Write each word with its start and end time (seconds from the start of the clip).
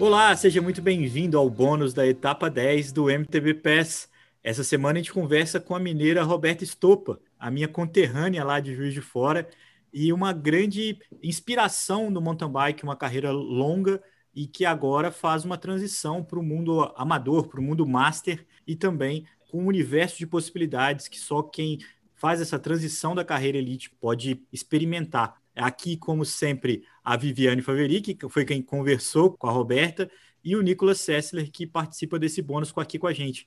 Olá, 0.00 0.34
seja 0.36 0.62
muito 0.62 0.80
bem-vindo 0.80 1.36
ao 1.36 1.50
bônus 1.50 1.92
da 1.92 2.06
etapa 2.06 2.48
10 2.48 2.92
do 2.92 3.10
MTB 3.10 3.54
Pass. 3.54 4.08
Essa 4.44 4.62
semana 4.62 5.00
a 5.00 5.02
gente 5.02 5.12
conversa 5.12 5.58
com 5.58 5.74
a 5.74 5.80
mineira 5.80 6.22
Roberta 6.22 6.62
Estopa, 6.62 7.20
a 7.36 7.50
minha 7.50 7.66
conterrânea 7.66 8.44
lá 8.44 8.60
de 8.60 8.76
Juiz 8.76 8.94
de 8.94 9.00
Fora, 9.00 9.48
e 9.92 10.12
uma 10.12 10.32
grande 10.32 11.00
inspiração 11.20 12.10
no 12.10 12.20
mountain 12.20 12.48
bike, 12.48 12.84
uma 12.84 12.94
carreira 12.94 13.32
longa 13.32 14.00
e 14.32 14.46
que 14.46 14.64
agora 14.64 15.10
faz 15.10 15.44
uma 15.44 15.58
transição 15.58 16.22
para 16.22 16.38
o 16.38 16.44
mundo 16.44 16.92
amador, 16.96 17.48
para 17.48 17.58
o 17.58 17.62
mundo 17.62 17.84
master 17.84 18.46
e 18.64 18.76
também 18.76 19.26
com 19.50 19.64
um 19.64 19.66
universo 19.66 20.16
de 20.16 20.28
possibilidades 20.28 21.08
que 21.08 21.18
só 21.18 21.42
quem 21.42 21.80
faz 22.14 22.40
essa 22.40 22.58
transição 22.58 23.16
da 23.16 23.24
carreira 23.24 23.58
elite 23.58 23.90
pode 23.90 24.40
experimentar. 24.52 25.40
Aqui, 25.58 25.96
como 25.96 26.24
sempre, 26.24 26.84
a 27.02 27.16
Viviane 27.16 27.62
Faveric, 27.62 28.14
que 28.14 28.28
foi 28.28 28.44
quem 28.44 28.62
conversou 28.62 29.32
com 29.32 29.48
a 29.48 29.50
Roberta, 29.50 30.10
e 30.44 30.54
o 30.54 30.62
Nicolas 30.62 31.00
Sessler, 31.00 31.50
que 31.50 31.66
participa 31.66 32.18
desse 32.18 32.40
bônus 32.40 32.72
aqui 32.76 32.98
com 32.98 33.06
a 33.06 33.12
gente. 33.12 33.46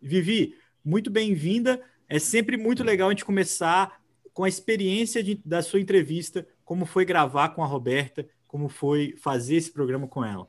Vivi, 0.00 0.56
muito 0.84 1.10
bem-vinda. 1.10 1.80
É 2.08 2.18
sempre 2.18 2.56
muito 2.56 2.82
legal 2.82 3.08
a 3.08 3.12
gente 3.12 3.24
começar 3.24 4.00
com 4.32 4.44
a 4.44 4.48
experiência 4.48 5.22
de, 5.22 5.40
da 5.44 5.62
sua 5.62 5.80
entrevista, 5.80 6.46
como 6.64 6.86
foi 6.86 7.04
gravar 7.04 7.50
com 7.50 7.62
a 7.62 7.66
Roberta, 7.66 8.26
como 8.48 8.68
foi 8.68 9.14
fazer 9.18 9.56
esse 9.56 9.70
programa 9.70 10.08
com 10.08 10.24
ela. 10.24 10.48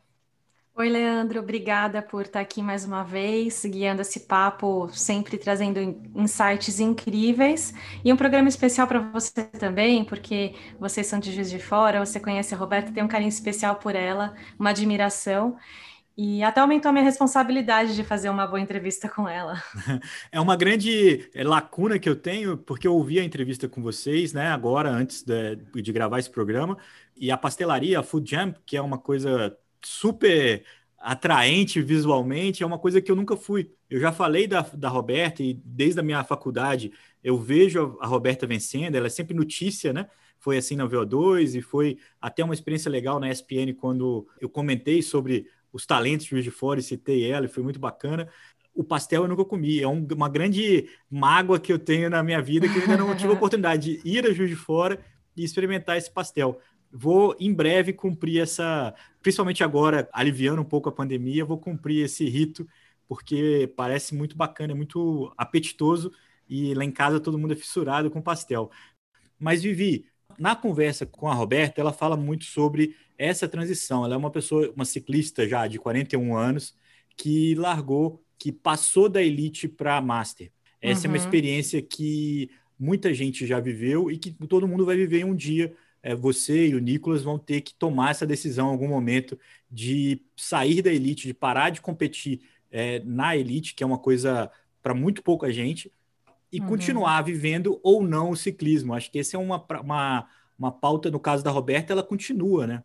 Oi, 0.74 0.90
Leandro, 0.90 1.42
obrigada 1.42 2.02
por 2.02 2.24
estar 2.24 2.40
aqui 2.40 2.62
mais 2.62 2.86
uma 2.86 3.04
vez, 3.04 3.64
guiando 3.66 4.02
esse 4.02 4.22
papo, 4.22 4.90
sempre 4.94 5.38
trazendo 5.38 5.80
insights 6.16 6.80
incríveis. 6.80 7.74
E 8.04 8.12
um 8.12 8.16
programa 8.16 8.48
especial 8.48 8.88
para 8.88 9.00
você 9.00 9.44
também, 9.44 10.04
porque 10.06 10.56
vocês 10.80 11.06
são 11.08 11.20
de 11.20 11.32
Juiz 11.34 11.50
de 11.50 11.60
Fora, 11.60 12.04
você 12.04 12.20
conhece 12.22 12.56
a 12.56 12.58
Roberta, 12.58 12.92
tem 12.92 13.04
um 13.04 13.08
carinho 13.08 13.30
especial 13.30 13.76
por 13.76 13.96
ela, 13.96 14.34
uma 14.58 14.70
admiração. 14.70 15.58
E 16.18 16.42
até 16.42 16.62
aumentou 16.62 16.90
a 16.90 16.94
minha 16.94 17.06
responsabilidade 17.06 17.94
de 17.94 18.04
fazer 18.04 18.30
uma 18.30 18.48
boa 18.48 18.60
entrevista 18.60 19.10
com 19.10 19.28
ela. 19.28 19.62
É 20.32 20.40
uma 20.40 20.56
grande 20.56 21.30
é, 21.34 21.44
lacuna 21.44 22.00
que 22.00 22.08
eu 22.10 22.16
tenho, 22.16 22.58
porque 22.58 22.88
eu 22.88 22.96
ouvi 22.96 23.20
a 23.20 23.24
entrevista 23.24 23.68
com 23.68 23.82
vocês, 23.82 24.34
né, 24.34 24.48
agora, 24.48 24.90
antes 24.90 25.22
de, 25.24 25.56
de 25.56 25.92
gravar 25.92 26.20
esse 26.20 26.30
programa, 26.30 26.78
e 27.16 27.30
a 27.30 27.38
pastelaria, 27.38 28.00
a 28.00 28.04
Food 28.04 28.30
Jam, 28.30 28.56
que 28.66 28.78
é 28.78 28.82
uma 28.82 28.98
coisa 28.98 29.56
super 29.84 30.64
atraente 30.98 31.82
visualmente, 31.82 32.62
é 32.62 32.66
uma 32.66 32.78
coisa 32.78 33.02
que 33.02 33.12
eu 33.12 33.16
nunca 33.16 33.36
fui. 33.36 33.72
Eu 33.90 34.00
já 34.00 34.12
falei 34.12 34.48
da, 34.48 34.62
da 34.62 34.88
Roberta 34.88 35.42
e 35.42 35.54
desde 35.66 36.00
a 36.00 36.04
minha 36.04 36.24
faculdade 36.24 36.92
eu 37.24 37.38
vejo 37.38 37.98
a 38.00 38.08
Roberta 38.08 38.46
vencendo, 38.46 38.96
ela 38.96 39.08
é 39.08 39.10
sempre 39.10 39.36
notícia, 39.36 39.92
né? 39.92 40.08
Foi 40.40 40.58
assim 40.58 40.76
na 40.76 40.88
VO2 40.88 41.56
e 41.56 41.62
foi 41.62 41.98
até 42.20 42.44
uma 42.44 42.54
experiência 42.54 42.90
legal 42.90 43.20
na 43.20 43.30
ESPN 43.30 43.74
quando 43.78 44.28
eu 44.40 44.50
comentei 44.50 45.02
sobre 45.02 45.48
os 45.72 45.86
talentos 45.86 46.26
de 46.26 46.32
Juiz 46.32 46.44
de 46.44 46.52
Fora 46.52 46.80
e 46.80 46.84
citei 46.84 47.30
ela, 47.30 47.46
e 47.46 47.50
foi 47.50 47.64
muito 47.64 47.80
bacana. 47.80 48.28
O 48.74 48.84
pastel 48.84 49.24
eu 49.24 49.28
nunca 49.28 49.46
comi, 49.46 49.80
é 49.82 49.88
um, 49.88 50.06
uma 50.14 50.30
grande 50.30 50.90
mágoa 51.10 51.60
que 51.60 51.72
eu 51.72 51.80
tenho 51.80 52.10
na 52.10 52.24
minha 52.24 52.42
vida 52.42 52.68
que 52.68 52.78
eu 52.78 52.82
ainda 52.82 52.98
não 52.98 53.16
tive 53.16 53.30
a 53.30 53.34
oportunidade 53.36 53.98
de 53.98 54.10
ir 54.10 54.26
a 54.26 54.34
Juiz 54.34 54.50
de 54.50 54.56
Fora 54.56 55.00
e 55.36 55.44
experimentar 55.44 55.98
esse 55.98 56.12
pastel 56.12 56.60
vou 56.92 57.36
em 57.40 57.54
breve 57.54 57.94
cumprir 57.94 58.42
essa, 58.42 58.94
principalmente 59.22 59.64
agora, 59.64 60.10
aliviando 60.12 60.62
um 60.62 60.66
pouco 60.66 60.90
a 60.90 60.92
pandemia, 60.92 61.46
vou 61.46 61.58
cumprir 61.58 62.06
esse 62.06 62.28
rito, 62.28 62.68
porque 63.08 63.72
parece 63.76 64.14
muito 64.14 64.36
bacana, 64.36 64.74
é 64.74 64.76
muito 64.76 65.34
apetitoso 65.38 66.12
e 66.48 66.74
lá 66.74 66.84
em 66.84 66.92
casa 66.92 67.20
todo 67.20 67.40
mundo 67.40 67.54
é 67.54 67.56
fissurado 67.56 68.12
com 68.12 68.22
pastel. 68.22 68.70
Mas 69.40 69.64
Vivi, 69.64 70.06
na 70.38 70.56
conversa 70.56 71.06
com 71.06 71.30
a 71.30 71.34
Roberta, 71.34 71.82
ela 71.82 71.94
fala 71.94 72.18
muito 72.18 72.46
sobre 72.46 72.96
essa 73.18 73.48
transição. 73.48 74.04
Ela 74.04 74.16
é 74.16 74.18
uma 74.18 74.32
pessoa, 74.32 74.72
uma 74.76 74.86
ciclista 74.86 75.48
já 75.48 75.68
de 75.68 75.80
41 75.80 76.36
anos, 76.36 76.76
que 77.16 77.56
largou, 77.56 78.24
que 78.38 78.52
passou 78.52 79.08
da 79.08 79.22
elite 79.22 79.68
para 79.68 79.98
a 79.98 80.02
master. 80.02 80.52
Essa 80.82 81.02
uhum. 81.02 81.06
é 81.06 81.08
uma 81.10 81.18
uhum. 81.18 81.24
experiência 81.24 81.82
que 81.82 82.50
muita 82.80 83.14
gente 83.14 83.46
já 83.46 83.60
viveu 83.60 84.10
e 84.10 84.18
que 84.18 84.32
todo 84.48 84.68
mundo 84.68 84.86
vai 84.86 84.96
viver 84.96 85.24
um 85.24 85.36
dia 85.36 85.76
é, 86.04 86.16
você 86.16 86.68
e 86.68 86.76
o 86.76 86.80
Nicolas 86.80 87.24
vão 87.24 87.38
ter 87.38 87.62
que 87.62 87.74
tomar 87.74 88.12
essa 88.12 88.26
decisão 88.26 88.70
em 88.70 88.72
algum 88.72 88.88
momento 88.88 89.38
de 89.70 90.22
sair 90.36 90.82
da 90.82 90.92
elite, 90.92 91.28
de 91.28 91.34
parar 91.34 91.70
de 91.70 91.82
competir 91.82 92.42
é, 92.72 93.00
na 93.06 93.36
elite, 93.36 93.76
que 93.76 93.84
é 93.84 93.88
uma 93.88 94.00
coisa 94.00 94.50
para 94.82 94.94
muito 94.94 95.22
pouca 95.22 95.52
gente, 95.52 95.92
e 96.52 96.60
uhum. 96.60 96.68
continuar 96.68 97.22
vivendo 97.22 97.80
ou 97.84 98.04
não 98.04 98.32
o 98.32 98.36
ciclismo. 98.36 98.94
Acho 98.94 99.12
que 99.12 99.20
essa 99.20 99.38
é 99.38 99.40
uma, 99.40 99.64
uma, 99.82 100.28
uma 100.58 100.72
pauta, 100.72 101.12
no 101.12 101.20
caso 101.20 101.44
da 101.44 101.52
Roberta, 101.52 101.94
ela 101.94 102.04
continua, 102.04 102.68
né? 102.68 102.84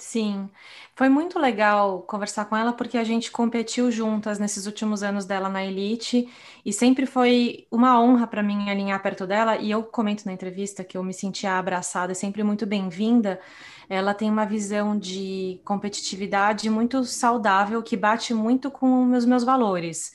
Sim, 0.00 0.48
foi 0.94 1.08
muito 1.08 1.40
legal 1.40 2.02
conversar 2.02 2.44
com 2.44 2.56
ela 2.56 2.72
porque 2.72 2.96
a 2.96 3.02
gente 3.02 3.32
competiu 3.32 3.90
juntas 3.90 4.38
nesses 4.38 4.64
últimos 4.64 5.02
anos 5.02 5.24
dela 5.24 5.48
na 5.48 5.64
Elite 5.64 6.32
e 6.64 6.72
sempre 6.72 7.04
foi 7.04 7.66
uma 7.68 8.00
honra 8.00 8.24
para 8.28 8.40
mim 8.40 8.70
alinhar 8.70 9.02
perto 9.02 9.26
dela. 9.26 9.56
E 9.56 9.68
eu 9.72 9.82
comento 9.82 10.24
na 10.24 10.32
entrevista 10.32 10.84
que 10.84 10.96
eu 10.96 11.02
me 11.02 11.12
sentia 11.12 11.58
abraçada, 11.58 12.14
sempre 12.14 12.44
muito 12.44 12.64
bem-vinda. 12.64 13.40
Ela 13.88 14.14
tem 14.14 14.30
uma 14.30 14.46
visão 14.46 14.96
de 14.96 15.60
competitividade 15.64 16.70
muito 16.70 17.04
saudável 17.04 17.82
que 17.82 17.96
bate 17.96 18.32
muito 18.32 18.70
com 18.70 19.10
os 19.12 19.24
meus 19.24 19.42
valores 19.42 20.14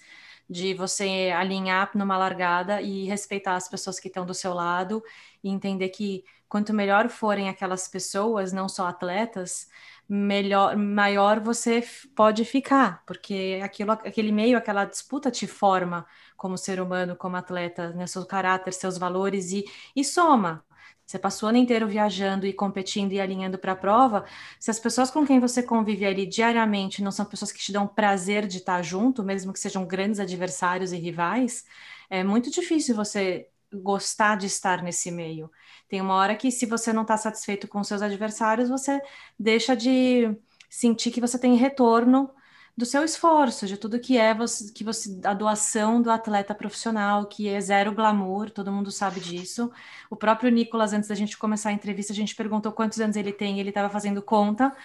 de 0.49 0.73
você 0.73 1.31
alinhar 1.35 1.91
numa 1.95 2.17
largada 2.17 2.81
e 2.81 3.05
respeitar 3.05 3.55
as 3.55 3.67
pessoas 3.69 3.99
que 3.99 4.07
estão 4.07 4.25
do 4.25 4.33
seu 4.33 4.53
lado 4.53 5.03
e 5.43 5.49
entender 5.49 5.89
que 5.89 6.23
quanto 6.49 6.73
melhor 6.73 7.09
forem 7.09 7.49
aquelas 7.49 7.87
pessoas, 7.87 8.53
não 8.53 8.69
só 8.69 8.87
atletas, 8.87 9.67
melhor, 10.07 10.75
maior 10.77 11.39
você 11.39 11.83
pode 12.15 12.45
ficar, 12.45 13.03
porque 13.05 13.59
aquilo, 13.63 13.91
aquele 13.91 14.31
meio, 14.31 14.57
aquela 14.57 14.85
disputa 14.85 15.31
te 15.31 15.47
forma 15.47 16.05
como 16.37 16.57
ser 16.57 16.79
humano, 16.81 17.15
como 17.15 17.35
atleta, 17.37 17.91
né, 17.93 18.05
seu 18.07 18.25
caráter, 18.25 18.73
seus 18.73 18.97
valores 18.97 19.51
e, 19.51 19.65
e 19.95 20.03
soma. 20.03 20.63
Você 21.05 21.19
passou 21.19 21.47
o 21.47 21.49
ano 21.49 21.57
inteiro 21.57 21.87
viajando 21.87 22.45
e 22.47 22.53
competindo 22.53 23.11
e 23.11 23.19
alinhando 23.19 23.57
para 23.57 23.73
a 23.73 23.75
prova. 23.75 24.25
Se 24.59 24.71
as 24.71 24.79
pessoas 24.79 25.11
com 25.11 25.25
quem 25.25 25.39
você 25.39 25.61
convive 25.61 26.05
ali 26.05 26.25
diariamente 26.25 27.03
não 27.03 27.11
são 27.11 27.25
pessoas 27.25 27.51
que 27.51 27.59
te 27.59 27.73
dão 27.73 27.85
prazer 27.87 28.47
de 28.47 28.57
estar 28.59 28.81
junto, 28.81 29.23
mesmo 29.23 29.51
que 29.51 29.59
sejam 29.59 29.85
grandes 29.85 30.19
adversários 30.19 30.93
e 30.93 30.97
rivais, 30.97 31.65
é 32.09 32.23
muito 32.23 32.49
difícil 32.49 32.95
você 32.95 33.49
gostar 33.73 34.37
de 34.37 34.47
estar 34.47 34.81
nesse 34.81 35.11
meio. 35.11 35.49
Tem 35.87 36.01
uma 36.01 36.15
hora 36.15 36.35
que, 36.35 36.51
se 36.51 36.65
você 36.65 36.91
não 36.93 37.03
está 37.03 37.17
satisfeito 37.17 37.67
com 37.67 37.83
seus 37.83 38.01
adversários, 38.01 38.69
você 38.69 39.01
deixa 39.39 39.75
de 39.75 40.35
sentir 40.69 41.11
que 41.11 41.21
você 41.21 41.37
tem 41.37 41.55
retorno 41.55 42.29
do 42.75 42.85
seu 42.85 43.03
esforço, 43.03 43.67
de 43.67 43.77
tudo 43.77 43.99
que 43.99 44.17
é 44.17 44.33
você, 44.33 44.71
que 44.73 44.83
você, 44.83 45.19
a 45.23 45.33
doação 45.33 46.01
do 46.01 46.09
atleta 46.09 46.55
profissional, 46.55 47.27
que 47.27 47.47
é 47.47 47.61
zero 47.61 47.93
glamour, 47.93 48.49
todo 48.49 48.71
mundo 48.71 48.89
sabe 48.91 49.19
disso. 49.19 49.71
O 50.09 50.15
próprio 50.15 50.49
Nicolas, 50.49 50.91
antes 50.91 51.09
da 51.09 51.15
gente 51.15 51.37
começar 51.37 51.69
a 51.69 51.73
entrevista, 51.73 52.11
a 52.11 52.15
gente 52.15 52.35
perguntou 52.35 52.71
quantos 52.71 52.99
anos 52.99 53.15
ele 53.15 53.31
tem, 53.31 53.59
ele 53.59 53.69
estava 53.69 53.89
fazendo 53.89 54.21
conta. 54.21 54.75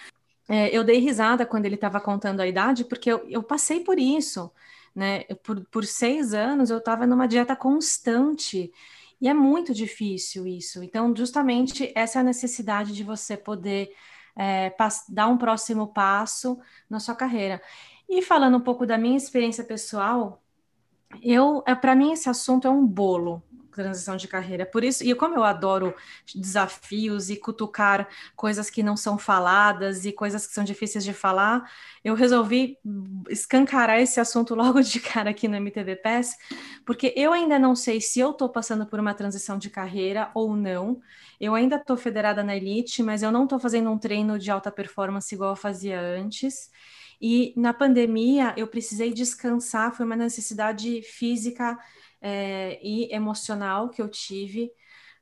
É, 0.47 0.75
eu 0.75 0.83
dei 0.83 0.99
risada 0.99 1.45
quando 1.45 1.65
ele 1.65 1.75
estava 1.75 1.99
contando 1.99 2.41
a 2.41 2.47
idade, 2.47 2.85
porque 2.85 3.11
eu, 3.11 3.25
eu 3.27 3.41
passei 3.41 3.79
por 3.79 3.97
isso 3.97 4.51
né? 4.99 5.23
Por, 5.43 5.65
por 5.71 5.85
seis 5.85 6.33
anos 6.33 6.69
eu 6.69 6.77
estava 6.77 7.07
numa 7.07 7.25
dieta 7.25 7.55
constante 7.55 8.69
e 9.21 9.29
é 9.29 9.33
muito 9.33 9.73
difícil 9.73 10.45
isso. 10.45 10.83
Então, 10.83 11.15
justamente 11.15 11.91
essa 11.95 12.19
é 12.19 12.21
a 12.21 12.23
necessidade 12.23 12.93
de 12.93 13.03
você 13.03 13.37
poder 13.37 13.91
é, 14.37 14.73
dar 15.07 15.27
um 15.27 15.37
próximo 15.37 15.87
passo 15.87 16.59
na 16.89 16.99
sua 16.99 17.15
carreira. 17.15 17.61
E 18.09 18.21
falando 18.21 18.57
um 18.57 18.61
pouco 18.61 18.85
da 18.85 18.97
minha 18.97 19.17
experiência 19.17 19.63
pessoal, 19.63 20.43
eu, 21.23 21.63
é, 21.65 21.73
para 21.73 21.95
mim 21.95 22.11
esse 22.11 22.29
assunto 22.29 22.67
é 22.67 22.71
um 22.71 22.85
bolo, 22.85 23.41
transição 23.71 24.15
de 24.17 24.27
carreira. 24.27 24.65
Por 24.65 24.83
isso, 24.83 25.03
e 25.03 25.13
como 25.15 25.35
eu 25.35 25.43
adoro 25.43 25.93
desafios 26.35 27.29
e 27.29 27.37
cutucar 27.37 28.07
coisas 28.35 28.69
que 28.69 28.83
não 28.83 28.97
são 28.97 29.17
faladas 29.17 30.05
e 30.05 30.11
coisas 30.11 30.45
que 30.45 30.53
são 30.53 30.63
difíceis 30.63 31.03
de 31.03 31.13
falar, 31.13 31.69
eu 32.03 32.13
resolvi 32.15 32.77
escancarar 33.29 33.99
esse 33.99 34.19
assunto 34.19 34.55
logo 34.55 34.81
de 34.81 34.99
cara 34.99 35.29
aqui 35.29 35.47
no 35.47 35.55
MTV 35.55 35.97
PES, 35.97 36.35
porque 36.85 37.13
eu 37.15 37.33
ainda 37.33 37.59
não 37.59 37.75
sei 37.75 38.01
se 38.01 38.19
eu 38.19 38.31
estou 38.31 38.49
passando 38.49 38.85
por 38.85 38.99
uma 38.99 39.13
transição 39.13 39.57
de 39.57 39.69
carreira 39.69 40.31
ou 40.33 40.55
não. 40.55 40.99
Eu 41.39 41.55
ainda 41.55 41.77
estou 41.77 41.95
federada 41.95 42.43
na 42.43 42.55
Elite, 42.55 43.01
mas 43.01 43.23
eu 43.23 43.31
não 43.31 43.43
estou 43.43 43.59
fazendo 43.59 43.89
um 43.89 43.97
treino 43.97 44.37
de 44.37 44.51
alta 44.51 44.71
performance 44.71 45.33
igual 45.33 45.51
eu 45.51 45.55
fazia 45.55 45.99
antes. 45.99 46.69
E 47.21 47.53
na 47.57 47.73
pandemia 47.73 48.53
eu 48.55 48.67
precisei 48.67 49.13
descansar, 49.13 49.93
foi 49.93 50.05
uma 50.05 50.15
necessidade 50.15 51.01
física 51.01 51.77
é, 52.21 52.79
e 52.83 53.13
emocional 53.13 53.89
que 53.89 54.01
eu 54.01 54.09
tive, 54.09 54.71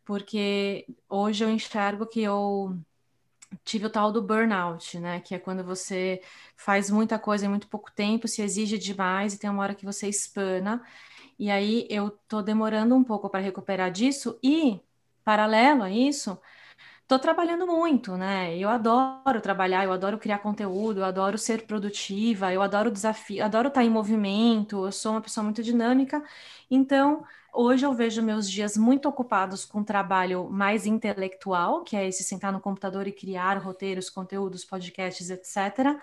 porque 0.06 0.88
hoje 1.10 1.44
eu 1.44 1.50
enxergo 1.50 2.08
que 2.08 2.22
eu 2.22 2.78
tive 3.64 3.86
o 3.86 3.90
tal 3.90 4.12
do 4.12 4.22
burnout, 4.22 5.00
né? 5.00 5.20
Que 5.22 5.36
é 5.36 5.40
quando 5.40 5.64
você 5.64 6.22
faz 6.56 6.90
muita 6.90 7.20
coisa 7.20 7.46
em 7.46 7.50
muito 7.50 7.68
pouco 7.68 7.92
tempo, 7.92 8.28
se 8.28 8.42
exige 8.42 8.78
demais 8.78 9.34
e 9.34 9.40
tem 9.40 9.50
uma 9.50 9.64
hora 9.64 9.76
que 9.76 9.86
você 9.86 10.08
espana. 10.08 10.84
E 11.40 11.52
aí 11.52 11.88
eu 11.90 12.12
tô 12.28 12.42
demorando 12.42 12.96
um 12.96 13.04
pouco 13.04 13.30
para 13.30 13.42
recuperar 13.42 13.92
disso 13.92 14.40
e, 14.44 14.80
paralelo 15.24 15.84
a 15.84 15.92
isso, 15.92 16.40
Tô 17.08 17.18
trabalhando 17.18 17.66
muito, 17.66 18.18
né? 18.18 18.58
Eu 18.58 18.68
adoro 18.68 19.40
trabalhar, 19.42 19.86
eu 19.86 19.94
adoro 19.94 20.18
criar 20.18 20.40
conteúdo, 20.40 21.00
eu 21.00 21.06
adoro 21.06 21.38
ser 21.38 21.66
produtiva, 21.66 22.52
eu 22.52 22.62
adoro 22.62 22.92
desafio, 22.92 23.46
adoro 23.46 23.70
estar 23.70 23.82
em 23.84 23.90
movimento, 23.90 24.86
eu 24.86 24.92
sou 24.92 25.14
uma 25.14 25.22
pessoa 25.22 25.42
muito 25.44 25.64
dinâmica. 25.64 26.22
Então, 26.70 27.24
hoje 27.54 27.86
eu 27.86 27.94
vejo 27.94 28.22
meus 28.22 28.50
dias 28.50 28.76
muito 28.76 29.08
ocupados 29.08 29.64
com 29.64 29.84
trabalho 29.86 30.50
mais 30.50 30.86
intelectual, 30.86 31.82
que 31.84 31.96
é 31.96 32.06
esse 32.06 32.26
sentar 32.26 32.52
no 32.52 32.60
computador 32.60 33.08
e 33.08 33.14
criar 33.14 33.58
roteiros, 33.58 34.10
conteúdos, 34.10 34.66
podcasts, 34.66 35.30
etc. 35.30 36.02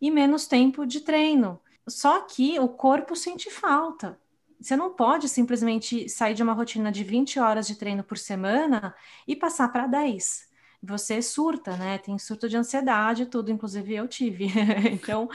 E 0.00 0.10
menos 0.10 0.46
tempo 0.46 0.84
de 0.86 1.00
treino. 1.00 1.58
Só 1.88 2.20
que 2.22 2.58
o 2.60 2.68
corpo 2.68 3.16
sente 3.16 3.50
falta. 3.50 4.18
Você 4.60 4.76
não 4.76 4.94
pode 4.94 5.28
simplesmente 5.28 6.08
sair 6.08 6.34
de 6.34 6.42
uma 6.42 6.52
rotina 6.52 6.90
de 6.90 7.04
20 7.04 7.38
horas 7.38 7.66
de 7.66 7.76
treino 7.76 8.02
por 8.02 8.18
semana 8.18 8.94
e 9.26 9.36
passar 9.36 9.68
para 9.68 9.86
10. 9.86 10.48
Você 10.82 11.22
surta, 11.22 11.76
né? 11.76 11.98
Tem 11.98 12.18
surto 12.18 12.48
de 12.48 12.56
ansiedade, 12.56 13.26
tudo, 13.26 13.50
inclusive 13.50 13.94
eu 13.94 14.06
tive. 14.06 14.48
então, 14.92 15.28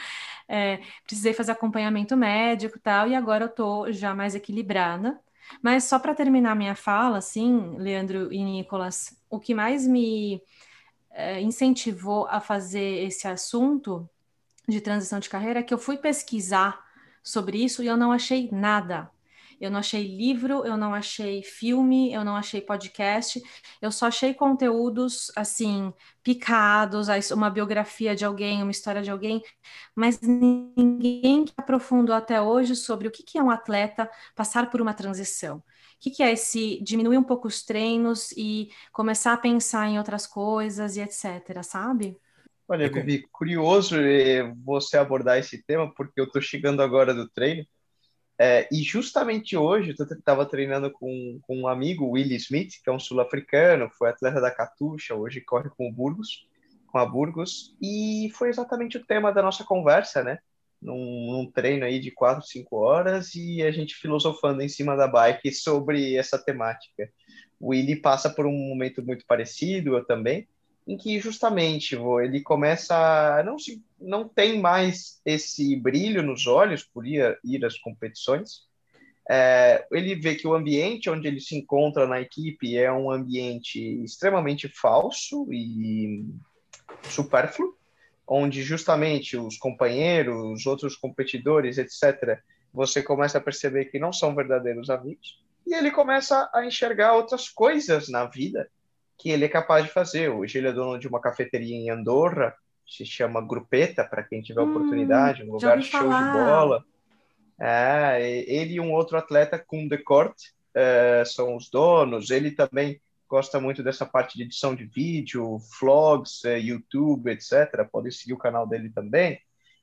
é, 0.48 0.80
precisei 1.04 1.34
fazer 1.34 1.52
acompanhamento 1.52 2.16
médico 2.16 2.78
e 2.78 2.82
tal, 2.82 3.08
e 3.08 3.16
agora 3.16 3.46
eu 3.46 3.50
tô 3.50 3.92
já 3.92 4.14
mais 4.14 4.36
equilibrada. 4.36 5.20
Mas 5.62 5.86
só 5.86 5.98
para 5.98 6.14
terminar 6.14 6.56
minha 6.56 6.76
fala, 6.76 7.18
assim, 7.18 7.76
Leandro 7.78 8.32
e 8.32 8.44
Nicolas, 8.44 9.18
o 9.30 9.40
que 9.40 9.56
mais 9.56 9.88
me 9.88 10.42
é, 11.12 11.42
incentivou 11.42 12.28
a 12.28 12.40
fazer 12.40 13.04
esse 13.06 13.28
assunto 13.28 14.08
de 14.68 14.80
transição 14.80 15.20
de 15.20 15.30
carreira 15.30 15.60
é 15.60 15.64
que 15.64 15.74
eu 15.74 15.78
fui 15.80 15.98
pesquisar 15.98 16.89
sobre 17.24 17.64
isso 17.64 17.84
e 17.84 17.88
eu 17.88 17.98
não 17.98 18.12
achei 18.12 18.50
nada. 18.52 19.10
Eu 19.60 19.70
não 19.70 19.80
achei 19.80 20.16
livro, 20.16 20.66
eu 20.66 20.78
não 20.78 20.94
achei 20.94 21.44
filme, 21.44 22.14
eu 22.14 22.24
não 22.24 22.36
achei 22.36 22.62
podcast, 22.62 23.42
eu 23.82 23.92
só 23.92 24.08
achei 24.08 24.34
conteúdos 24.34 25.32
assim, 25.36 25.94
picados, 26.24 27.10
uma 27.32 27.50
biografia 27.50 28.16
de 28.16 28.24
alguém, 28.24 28.62
uma 28.64 28.72
história 28.72 29.02
de 29.02 29.12
alguém, 29.12 29.42
mas 29.96 30.22
ninguém 30.22 31.44
que 31.46 31.54
aprofundou 31.58 32.16
até 32.16 32.42
hoje 32.42 32.76
sobre 32.76 33.08
o 33.08 33.12
que 33.12 33.38
é 33.38 33.44
um 33.44 33.50
atleta 33.50 34.10
passar 34.36 34.70
por 34.70 34.82
uma 34.82 34.94
transição. 34.94 35.58
O 35.58 35.64
que 36.00 36.24
é 36.24 36.32
esse 36.32 36.82
diminuir 36.82 37.18
um 37.18 37.24
pouco 37.24 37.48
os 37.48 37.62
treinos 37.64 38.32
e 38.38 38.70
começar 38.94 39.34
a 39.34 39.38
pensar 39.38 39.88
em 39.90 39.98
outras 39.98 40.26
coisas 40.26 40.96
e 40.96 41.02
etc, 41.02 41.62
sabe? 41.64 42.18
Olha, 42.70 42.90
Vivi, 42.90 43.28
curioso 43.32 44.00
eh, 44.00 44.54
você 44.64 44.98
abordar 44.98 45.40
esse 45.40 45.64
tema, 45.64 45.92
porque 45.94 46.22
eu 46.22 46.26
estou 46.26 46.42
chegando 46.42 46.82
agora 46.84 47.14
do 47.14 47.28
treino 47.28 47.66
é, 48.42 48.70
e 48.72 48.82
justamente 48.82 49.58
hoje 49.58 49.94
eu 50.00 50.06
estava 50.06 50.46
treinando 50.46 50.90
com, 50.90 51.40
com 51.42 51.58
um 51.58 51.68
amigo, 51.68 52.12
Willie 52.12 52.38
Smith, 52.38 52.76
que 52.82 52.90
é 52.90 52.94
um 52.94 53.00
sul-africano, 53.00 53.90
foi 53.90 54.10
atleta 54.10 54.40
da 54.40 54.50
Catuxa, 54.50 55.14
hoje 55.14 55.42
corre 55.42 55.70
com 55.72 55.90
o 55.90 55.92
Burgos, 55.92 56.48
com 56.88 56.98
a 56.98 57.06
Burgos, 57.06 57.76
e 57.82 58.32
foi 58.34 58.48
exatamente 58.48 58.96
o 58.96 59.06
tema 59.06 59.34
da 59.34 59.42
nossa 59.42 59.66
conversa, 59.66 60.24
né? 60.24 60.40
Num, 60.82 60.96
num 61.34 61.52
treino 61.52 61.84
aí 61.84 62.00
de 62.00 62.12
quatro, 62.12 62.48
cinco 62.48 62.78
horas 62.78 63.36
e 63.36 63.62
a 63.62 63.72
gente 63.72 63.96
filosofando 63.96 64.62
em 64.62 64.70
cima 64.70 64.96
da 64.96 65.06
bike 65.06 65.52
sobre 65.52 66.16
essa 66.16 66.38
temática. 66.42 67.12
O 67.60 67.72
Willie 67.72 67.98
passa 67.98 68.30
por 68.30 68.46
um 68.46 68.54
momento 68.54 69.04
muito 69.06 69.26
parecido, 69.26 69.98
eu 69.98 70.06
também, 70.06 70.48
em 70.90 70.98
que 70.98 71.20
justamente 71.20 71.96
ele 71.96 72.42
começa 72.42 73.44
não 73.46 73.60
se 73.60 73.80
não 74.02 74.28
tem 74.28 74.60
mais 74.60 75.22
esse 75.24 75.76
brilho 75.76 76.24
nos 76.24 76.48
olhos 76.48 76.84
por 76.84 77.06
ir, 77.06 77.38
ir 77.44 77.64
às 77.64 77.78
competições. 77.78 78.68
É, 79.30 79.86
ele 79.92 80.16
vê 80.16 80.34
que 80.34 80.48
o 80.48 80.56
ambiente 80.56 81.08
onde 81.08 81.28
ele 81.28 81.40
se 81.40 81.56
encontra 81.56 82.08
na 82.08 82.20
equipe 82.20 82.76
é 82.76 82.92
um 82.92 83.12
ambiente 83.12 83.80
extremamente 84.04 84.68
falso 84.68 85.48
e 85.54 86.26
supérfluo, 87.04 87.78
onde 88.28 88.64
justamente 88.64 89.38
os 89.38 89.58
companheiros, 89.58 90.36
os 90.36 90.66
outros 90.66 90.96
competidores, 90.96 91.78
etc., 91.78 92.40
você 92.74 93.04
começa 93.04 93.38
a 93.38 93.42
perceber 93.42 93.86
que 93.86 94.00
não 94.00 94.12
são 94.12 94.34
verdadeiros 94.34 94.90
amigos, 94.90 95.40
e 95.68 95.76
ele 95.76 95.92
começa 95.92 96.50
a 96.52 96.66
enxergar 96.66 97.14
outras 97.14 97.48
coisas 97.48 98.10
na 98.10 98.26
vida 98.26 98.68
que 99.20 99.30
ele 99.30 99.46
é 99.46 99.50
capaz 99.50 99.86
de 99.86 99.92
fazer. 99.92 100.30
Hoje 100.30 100.58
ele 100.58 100.70
é 100.70 100.74
dono 100.74 100.98
de 100.98 101.08
uma 101.08 101.20
cafeteria 101.20 101.76
em 101.76 101.90
Andorra, 101.90 102.56
se 102.88 103.06
chama 103.06 103.46
Grupeta, 103.46 104.04
para 104.04 104.24
quem 104.24 104.42
tiver 104.42 104.62
hum, 104.62 104.72
oportunidade, 104.72 105.44
um 105.44 105.52
lugar 105.52 105.80
show 105.84 106.00
falar. 106.00 106.32
de 106.32 106.40
bola. 106.40 106.86
É, 107.60 108.44
ele 108.48 108.76
e 108.76 108.80
um 108.80 108.94
outro 108.94 109.18
atleta 109.18 109.60
com 109.60 109.90
The 109.90 109.98
Court 109.98 110.34
é, 110.74 111.24
são 111.26 111.56
os 111.58 111.70
donos. 111.70 112.32
Ele 112.32 112.52
também 112.52 113.00
gosta 113.28 113.60
muito 113.60 113.84
dessa 113.84 114.06
parte 114.06 114.38
de 114.38 114.44
edição 114.44 114.74
de 114.74 114.86
vídeo, 114.86 115.60
vlogs, 115.80 116.46
é, 116.46 116.58
YouTube, 116.58 117.30
etc. 117.30 117.86
Podem 117.92 118.12
seguir 118.12 118.34
o 118.34 118.38
canal 118.38 118.66
dele 118.66 118.90
também. 118.90 119.40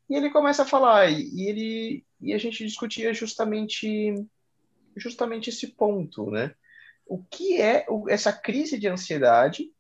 E 0.09 0.15
ele 0.15 0.31
começa 0.31 0.63
a 0.63 0.67
falar 0.67 1.11
e, 1.11 1.29
e 1.35 1.49
ele 1.49 2.05
e 2.21 2.33
a 2.33 2.39
gente 2.39 2.65
discutia 2.65 3.13
justamente 3.13 4.15
justamente 4.97 5.51
esse 5.51 5.67
ponto, 5.67 6.31
né? 6.31 6.55
O 7.07 7.23
que 7.23 7.61
é 7.61 7.87
essa 8.09 8.33
crise 8.33 8.79
de 8.79 8.89
ansiedade 8.89 9.71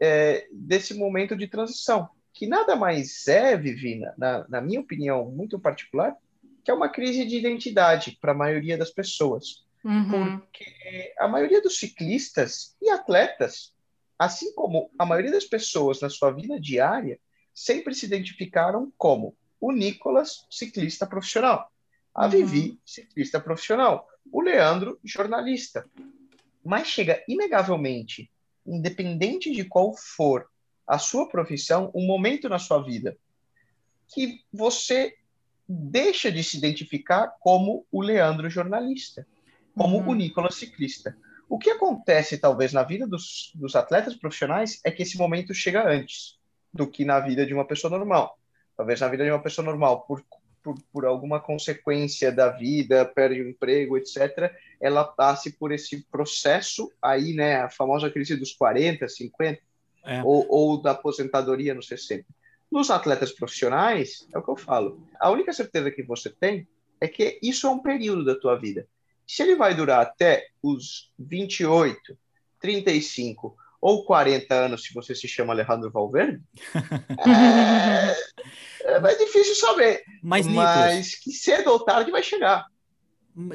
é, 0.00 0.46
desse 0.52 0.94
momento 0.94 1.36
de 1.36 1.48
transição, 1.48 2.08
que 2.32 2.46
nada 2.46 2.76
mais 2.76 3.26
é, 3.26 3.56
Vivina, 3.56 4.14
na, 4.18 4.46
na 4.48 4.60
minha 4.60 4.80
opinião 4.80 5.30
muito 5.30 5.58
particular, 5.58 6.14
que 6.62 6.70
é 6.70 6.74
uma 6.74 6.88
crise 6.88 7.24
de 7.24 7.36
identidade 7.36 8.18
para 8.20 8.32
a 8.32 8.36
maioria 8.36 8.76
das 8.76 8.90
pessoas. 8.90 9.64
Uhum. 9.84 10.38
Porque 10.38 11.14
a 11.18 11.28
maioria 11.28 11.62
dos 11.62 11.78
ciclistas 11.78 12.76
e 12.80 12.90
atletas, 12.90 13.74
assim 14.18 14.52
como 14.54 14.90
a 14.98 15.06
maioria 15.06 15.32
das 15.32 15.44
pessoas 15.44 16.00
na 16.00 16.10
sua 16.10 16.30
vida 16.30 16.58
diária, 16.60 17.18
sempre 17.54 17.94
se 17.94 18.06
identificaram 18.06 18.92
como 18.98 19.36
o 19.60 19.72
Nicolas, 19.72 20.46
ciclista 20.50 21.06
profissional, 21.06 21.70
a 22.14 22.24
uhum. 22.24 22.30
Vivi, 22.30 22.80
ciclista 22.84 23.40
profissional, 23.40 24.08
o 24.32 24.40
Leandro, 24.40 24.98
jornalista 25.04 25.88
mas 26.64 26.88
chega 26.88 27.22
inegavelmente, 27.28 28.30
independente 28.66 29.50
de 29.50 29.64
qual 29.64 29.94
for 29.96 30.48
a 30.86 30.98
sua 30.98 31.28
profissão, 31.28 31.90
um 31.94 32.06
momento 32.06 32.48
na 32.48 32.58
sua 32.58 32.82
vida 32.82 33.16
que 34.06 34.40
você 34.52 35.16
deixa 35.68 36.30
de 36.30 36.44
se 36.44 36.58
identificar 36.58 37.34
como 37.40 37.86
o 37.90 38.02
Leandro 38.02 38.50
jornalista, 38.50 39.26
como 39.74 39.98
uhum. 39.98 40.10
o 40.10 40.14
Nicolas 40.14 40.56
ciclista. 40.56 41.16
O 41.48 41.58
que 41.58 41.70
acontece, 41.70 42.38
talvez, 42.38 42.72
na 42.72 42.82
vida 42.82 43.06
dos, 43.06 43.50
dos 43.54 43.74
atletas 43.74 44.14
profissionais 44.14 44.80
é 44.84 44.90
que 44.90 45.02
esse 45.02 45.16
momento 45.16 45.54
chega 45.54 45.88
antes 45.88 46.38
do 46.72 46.86
que 46.86 47.04
na 47.04 47.20
vida 47.20 47.46
de 47.46 47.54
uma 47.54 47.66
pessoa 47.66 47.90
normal. 47.90 48.38
Talvez 48.76 49.00
na 49.00 49.08
vida 49.08 49.24
de 49.24 49.30
uma 49.30 49.42
pessoa 49.42 49.64
normal, 49.64 50.02
por 50.02 50.22
por, 50.64 50.74
por 50.90 51.04
alguma 51.04 51.38
consequência 51.38 52.32
da 52.32 52.48
vida, 52.48 53.04
perde 53.04 53.42
o 53.42 53.48
emprego, 53.48 53.98
etc., 53.98 54.50
ela 54.80 55.04
passe 55.04 55.52
por 55.52 55.70
esse 55.70 56.02
processo 56.10 56.90
aí, 57.00 57.34
né, 57.34 57.56
a 57.56 57.68
famosa 57.68 58.10
crise 58.10 58.34
dos 58.34 58.54
40, 58.54 59.06
50, 59.06 59.60
é. 60.06 60.22
ou, 60.24 60.46
ou 60.48 60.82
da 60.82 60.92
aposentadoria 60.92 61.74
nos 61.74 61.86
60. 61.86 62.24
Nos 62.72 62.90
atletas 62.90 63.30
profissionais, 63.30 64.26
é 64.34 64.38
o 64.38 64.42
que 64.42 64.50
eu 64.50 64.56
falo, 64.56 65.06
a 65.20 65.30
única 65.30 65.52
certeza 65.52 65.90
que 65.90 66.02
você 66.02 66.30
tem 66.30 66.66
é 67.00 67.06
que 67.06 67.38
isso 67.42 67.66
é 67.66 67.70
um 67.70 67.80
período 67.80 68.24
da 68.24 68.34
tua 68.34 68.56
vida. 68.56 68.88
Se 69.26 69.42
ele 69.42 69.56
vai 69.56 69.74
durar 69.74 70.00
até 70.00 70.48
os 70.62 71.12
28, 71.18 72.16
35 72.58 73.54
ou 73.80 74.04
40 74.04 74.54
anos, 74.54 74.82
se 74.82 74.94
você 74.94 75.14
se 75.14 75.28
chama 75.28 75.52
Alejandro 75.52 75.90
Valverde, 75.90 76.42
é, 77.26 78.16
é 78.84 79.00
mais 79.00 79.18
difícil 79.18 79.54
saber. 79.54 80.02
Mas, 80.22 80.46
mas 80.46 81.14
que 81.16 81.32
cedo 81.32 81.70
ou 81.70 81.80
tarde 81.80 82.10
vai 82.10 82.22
chegar. 82.22 82.66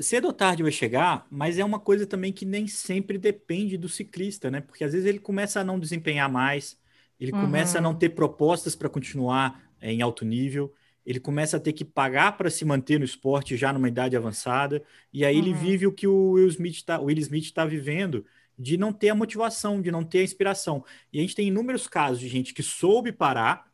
Cedo 0.01 0.25
ou 0.25 0.33
tarde 0.33 0.61
vai 0.61 0.71
chegar, 0.71 1.25
mas 1.31 1.57
é 1.57 1.63
uma 1.63 1.79
coisa 1.79 2.05
também 2.05 2.33
que 2.33 2.45
nem 2.45 2.67
sempre 2.67 3.17
depende 3.17 3.77
do 3.77 3.87
ciclista, 3.87 4.51
né? 4.51 4.59
Porque 4.59 4.83
às 4.83 4.91
vezes 4.91 5.07
ele 5.07 5.19
começa 5.19 5.61
a 5.61 5.63
não 5.63 5.79
desempenhar 5.79 6.29
mais, 6.29 6.77
ele 7.17 7.31
uhum. 7.31 7.41
começa 7.41 7.77
a 7.77 7.81
não 7.81 7.95
ter 7.95 8.09
propostas 8.09 8.75
para 8.75 8.89
continuar 8.89 9.63
é, 9.79 9.91
em 9.91 10.01
alto 10.01 10.25
nível, 10.25 10.73
ele 11.05 11.19
começa 11.19 11.55
a 11.55 11.59
ter 11.59 11.71
que 11.71 11.85
pagar 11.85 12.35
para 12.35 12.49
se 12.49 12.65
manter 12.65 12.99
no 12.99 13.05
esporte 13.05 13.55
já 13.55 13.71
numa 13.71 13.87
idade 13.87 14.17
avançada, 14.17 14.83
e 15.13 15.23
aí 15.23 15.39
uhum. 15.39 15.41
ele 15.41 15.53
vive 15.53 15.87
o 15.87 15.93
que 15.93 16.07
o 16.07 16.31
Will 16.31 16.49
Smith 16.49 16.83
tá, 16.83 16.99
Will 16.99 17.17
Smith 17.19 17.45
está 17.45 17.65
vivendo, 17.65 18.25
de 18.57 18.75
não 18.75 18.91
ter 18.91 19.09
a 19.09 19.15
motivação, 19.15 19.81
de 19.81 19.89
não 19.89 20.03
ter 20.03 20.19
a 20.19 20.23
inspiração. 20.23 20.83
E 21.13 21.19
a 21.19 21.21
gente 21.21 21.35
tem 21.35 21.47
inúmeros 21.47 21.87
casos 21.87 22.19
de 22.19 22.27
gente 22.27 22.53
que 22.53 22.61
soube 22.61 23.13
parar, 23.13 23.68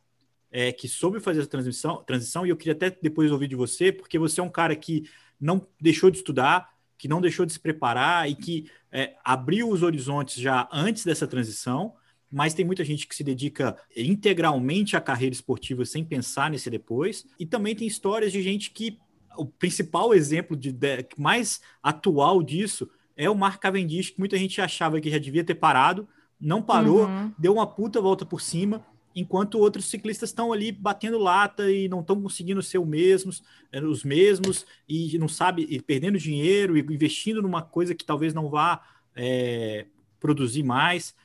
é, 0.55 0.71
que 0.71 0.87
soube 0.87 1.19
fazer 1.19 1.41
essa 1.41 1.49
transição, 1.49 2.01
transição, 2.05 2.45
e 2.45 2.49
eu 2.49 2.55
queria 2.55 2.71
até 2.71 2.89
depois 2.89 3.29
ouvir 3.29 3.49
de 3.49 3.57
você, 3.57 3.91
porque 3.91 4.17
você 4.17 4.39
é 4.39 4.43
um 4.43 4.49
cara 4.49 4.73
que 4.73 5.03
não 5.37 5.67
deixou 5.81 6.09
de 6.09 6.15
estudar, 6.15 6.69
que 6.97 7.09
não 7.09 7.19
deixou 7.19 7.45
de 7.45 7.51
se 7.51 7.59
preparar 7.59 8.29
e 8.29 8.35
que 8.35 8.71
é, 8.89 9.15
abriu 9.21 9.69
os 9.69 9.83
horizontes 9.83 10.35
já 10.35 10.69
antes 10.71 11.03
dessa 11.03 11.27
transição, 11.27 11.93
mas 12.31 12.53
tem 12.53 12.63
muita 12.63 12.85
gente 12.85 13.05
que 13.05 13.13
se 13.13 13.21
dedica 13.21 13.75
integralmente 13.97 14.95
à 14.95 15.01
carreira 15.01 15.35
esportiva 15.35 15.83
sem 15.83 16.05
pensar 16.05 16.49
nesse 16.49 16.69
depois, 16.69 17.25
e 17.37 17.45
também 17.45 17.75
tem 17.75 17.85
histórias 17.85 18.31
de 18.31 18.41
gente 18.41 18.71
que 18.71 18.97
o 19.37 19.45
principal 19.45 20.13
exemplo 20.13 20.55
de, 20.55 20.71
de 20.71 21.05
mais 21.17 21.59
atual 21.83 22.41
disso 22.41 22.89
é 23.17 23.29
o 23.29 23.35
Mark 23.35 23.61
Cavendish, 23.61 24.11
que 24.11 24.19
muita 24.19 24.37
gente 24.37 24.61
achava 24.61 25.01
que 25.01 25.09
já 25.09 25.17
devia 25.17 25.43
ter 25.43 25.55
parado, 25.55 26.07
não 26.39 26.61
parou, 26.61 27.07
uhum. 27.07 27.33
deu 27.37 27.51
uma 27.51 27.67
puta 27.67 27.99
volta 27.99 28.25
por 28.25 28.39
cima, 28.39 28.85
enquanto 29.15 29.57
outros 29.57 29.85
ciclistas 29.85 30.29
estão 30.29 30.51
ali 30.51 30.71
batendo 30.71 31.17
lata 31.17 31.71
e 31.71 31.87
não 31.87 32.01
estão 32.01 32.21
conseguindo 32.21 32.61
ser 32.61 32.77
os 32.79 32.87
mesmos, 32.87 33.43
eh, 33.71 33.81
os 33.81 34.03
mesmos, 34.03 34.65
e 34.87 35.17
não 35.17 35.29
sabe, 35.29 35.65
e 35.69 35.81
perdendo 35.81 36.17
dinheiro 36.17 36.77
e 36.77 36.81
investindo 36.81 37.41
numa 37.41 37.61
coisa 37.61 37.95
que 37.95 38.03
talvez 38.03 38.33
não 38.33 38.49
vá 38.49 38.85
é, 39.15 39.85
produzir 40.19 40.63
mais. 40.63 41.15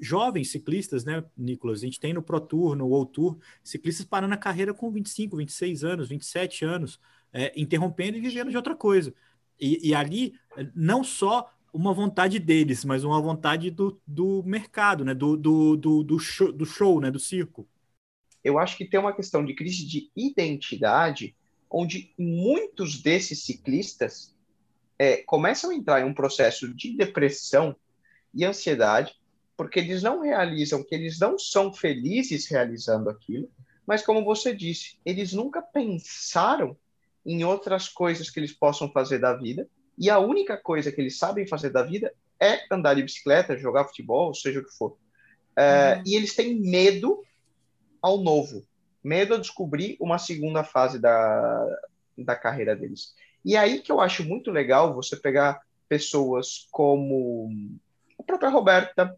Jovens 0.00 0.50
ciclistas, 0.50 1.04
né, 1.04 1.22
Nicolas? 1.36 1.82
A 1.82 1.84
gente 1.84 2.00
tem 2.00 2.12
no 2.12 2.22
Pro 2.22 2.40
Tour, 2.40 2.74
no 2.74 2.86
World 2.86 3.12
Tour, 3.12 3.38
ciclistas 3.62 4.04
parando 4.04 4.34
a 4.34 4.38
carreira 4.38 4.74
com 4.74 4.90
25, 4.90 5.36
26 5.36 5.84
anos, 5.84 6.08
27 6.08 6.64
anos, 6.64 6.98
é, 7.32 7.52
interrompendo 7.54 8.16
e 8.16 8.20
vivendo 8.20 8.50
de 8.50 8.56
outra 8.56 8.74
coisa. 8.74 9.14
E, 9.60 9.88
e 9.90 9.94
ali, 9.94 10.34
não 10.74 11.04
só 11.04 11.52
uma 11.72 11.92
vontade 11.92 12.38
deles, 12.38 12.84
mas 12.84 13.04
uma 13.04 13.20
vontade 13.20 13.70
do, 13.70 14.00
do 14.06 14.42
mercado, 14.44 15.04
né? 15.04 15.14
do, 15.14 15.36
do, 15.36 15.76
do, 15.76 16.02
do, 16.02 16.18
show, 16.18 16.52
do 16.52 16.66
show, 16.66 17.00
né? 17.00 17.10
do 17.10 17.18
circo. 17.18 17.68
Eu 18.42 18.58
acho 18.58 18.76
que 18.76 18.84
tem 18.84 18.98
uma 18.98 19.14
questão 19.14 19.44
de 19.44 19.54
crise 19.54 19.86
de 19.86 20.10
identidade, 20.16 21.36
onde 21.70 22.14
muitos 22.18 23.02
desses 23.02 23.44
ciclistas 23.44 24.34
é, 24.98 25.18
começam 25.18 25.70
a 25.70 25.74
entrar 25.74 26.00
em 26.00 26.04
um 26.04 26.14
processo 26.14 26.72
de 26.74 26.96
depressão 26.96 27.76
e 28.34 28.44
ansiedade, 28.44 29.14
porque 29.56 29.78
eles 29.80 30.02
não 30.02 30.22
realizam 30.22 30.82
que 30.82 30.94
eles 30.94 31.18
não 31.18 31.38
são 31.38 31.72
felizes 31.72 32.46
realizando 32.46 33.10
aquilo, 33.10 33.50
mas 33.86 34.02
como 34.02 34.24
você 34.24 34.54
disse, 34.54 34.98
eles 35.04 35.32
nunca 35.32 35.62
pensaram 35.62 36.76
em 37.24 37.44
outras 37.44 37.88
coisas 37.88 38.30
que 38.30 38.38
eles 38.38 38.52
possam 38.52 38.90
fazer 38.90 39.18
da 39.18 39.34
vida, 39.34 39.68
e 39.98 40.08
a 40.10 40.18
única 40.18 40.56
coisa 40.56 40.92
que 40.92 41.00
eles 41.00 41.18
sabem 41.18 41.46
fazer 41.46 41.70
da 41.70 41.82
vida 41.82 42.12
é 42.40 42.60
andar 42.70 42.94
de 42.94 43.02
bicicleta, 43.02 43.56
jogar 43.56 43.84
futebol, 43.84 44.32
seja 44.32 44.60
o 44.60 44.64
que 44.64 44.76
for. 44.76 44.90
Uhum. 45.56 46.02
E 46.06 46.14
eles 46.14 46.34
têm 46.36 46.60
medo 46.60 47.24
ao 48.00 48.18
novo, 48.18 48.62
medo 49.02 49.34
a 49.34 49.38
descobrir 49.38 49.96
uma 50.00 50.18
segunda 50.18 50.62
fase 50.62 51.00
da, 51.00 51.80
da 52.16 52.36
carreira 52.36 52.76
deles. 52.76 53.14
E 53.44 53.56
aí 53.56 53.80
que 53.80 53.90
eu 53.90 54.00
acho 54.00 54.24
muito 54.24 54.50
legal 54.50 54.94
você 54.94 55.16
pegar 55.16 55.60
pessoas 55.88 56.68
como 56.70 57.50
a 58.18 58.22
própria 58.22 58.50
Roberta, 58.50 59.16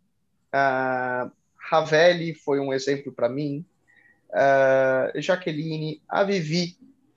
a 0.53 1.31
Ravelli 1.57 2.35
foi 2.35 2.59
um 2.59 2.73
exemplo 2.73 3.13
para 3.13 3.29
mim, 3.29 3.65
a 4.33 5.11
Jaqueline, 5.17 6.01
a 6.09 6.23
Vivi 6.23 6.77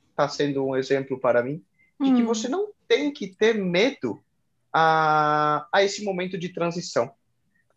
está 0.09 0.27
sendo 0.27 0.65
um 0.65 0.75
exemplo 0.75 1.19
para 1.19 1.43
mim, 1.43 1.63
de 1.99 2.13
que 2.13 2.23
hum. 2.23 2.25
você 2.25 2.49
não 2.49 2.72
tem 2.87 3.11
que 3.11 3.27
ter 3.27 3.55
medo 3.55 4.23
a, 4.71 5.67
a 5.71 5.83
esse 5.83 6.03
momento 6.03 6.37
de 6.37 6.49
transição. 6.49 7.11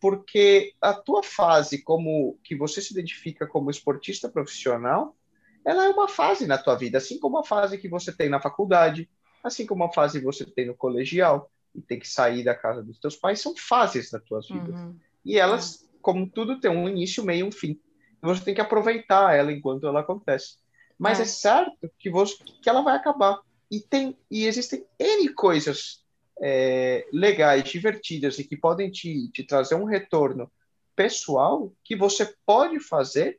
Porque 0.01 0.75
a 0.81 0.93
tua 0.93 1.23
fase 1.23 1.83
como 1.83 2.39
que 2.45 2.55
você 2.55 2.81
se 2.81 2.93
identifica 2.93 3.47
como 3.47 3.71
esportista 3.71 4.29
profissional, 4.29 5.17
ela 5.65 5.85
é 5.85 5.89
uma 5.89 6.09
fase 6.09 6.47
na 6.47 6.59
tua 6.59 6.77
vida, 6.77 6.99
assim 6.99 7.19
como 7.19 7.39
a 7.39 7.45
fase 7.45 7.79
que 7.79 7.89
você 7.89 8.13
tem 8.13 8.29
na 8.29 8.41
faculdade, 8.41 9.09
assim 9.43 9.67
como 9.67 9.85
a 9.85 9.93
fase 9.93 10.21
que 10.21 10.25
você 10.25 10.45
tem 10.45 10.67
no 10.67 10.75
colegial 10.75 11.51
e 11.75 11.81
tem 11.81 11.99
que 11.99 12.09
sair 12.09 12.45
da 12.45 12.55
casa 12.55 12.83
dos 12.83 12.99
teus 12.99 13.17
pais, 13.17 13.41
são 13.41 13.55
fases 13.57 14.13
na 14.13 14.21
tua 14.21 14.41
vida. 14.41 14.73
Uhum. 14.73 14.97
E 15.25 15.39
elas, 15.39 15.89
como 16.01 16.29
tudo, 16.29 16.61
tem 16.61 16.71
um 16.71 16.89
início, 16.89 17.25
meio 17.25 17.41
e 17.41 17.49
um 17.49 17.53
fim. 17.53 17.81
Você 18.23 18.45
tem 18.45 18.55
que 18.55 18.61
aproveitar 18.61 19.35
ela 19.35 19.53
enquanto 19.53 19.87
ela 19.87 20.01
acontece. 20.01 20.57
Mas 20.99 21.19
é, 21.19 21.23
é 21.23 21.27
certo 21.27 21.91
que, 21.99 22.09
você, 22.09 22.37
que 22.63 22.69
ela 22.69 22.83
vai 22.83 22.97
acabar. 22.97 23.41
E, 23.71 23.81
tem, 23.81 24.17
e 24.31 24.47
existem 24.47 24.85
N 24.99 25.29
coisas 25.31 26.05
é, 26.41 27.07
legais, 27.13 27.65
divertidas 27.65 28.39
e 28.39 28.45
que 28.45 28.57
podem 28.57 28.91
te, 28.91 29.29
te 29.33 29.43
trazer 29.45 29.75
um 29.75 29.85
retorno 29.85 30.51
pessoal 30.95 31.73
que 31.85 31.97
você 31.97 32.35
pode 32.45 32.81
fazer 32.81 33.39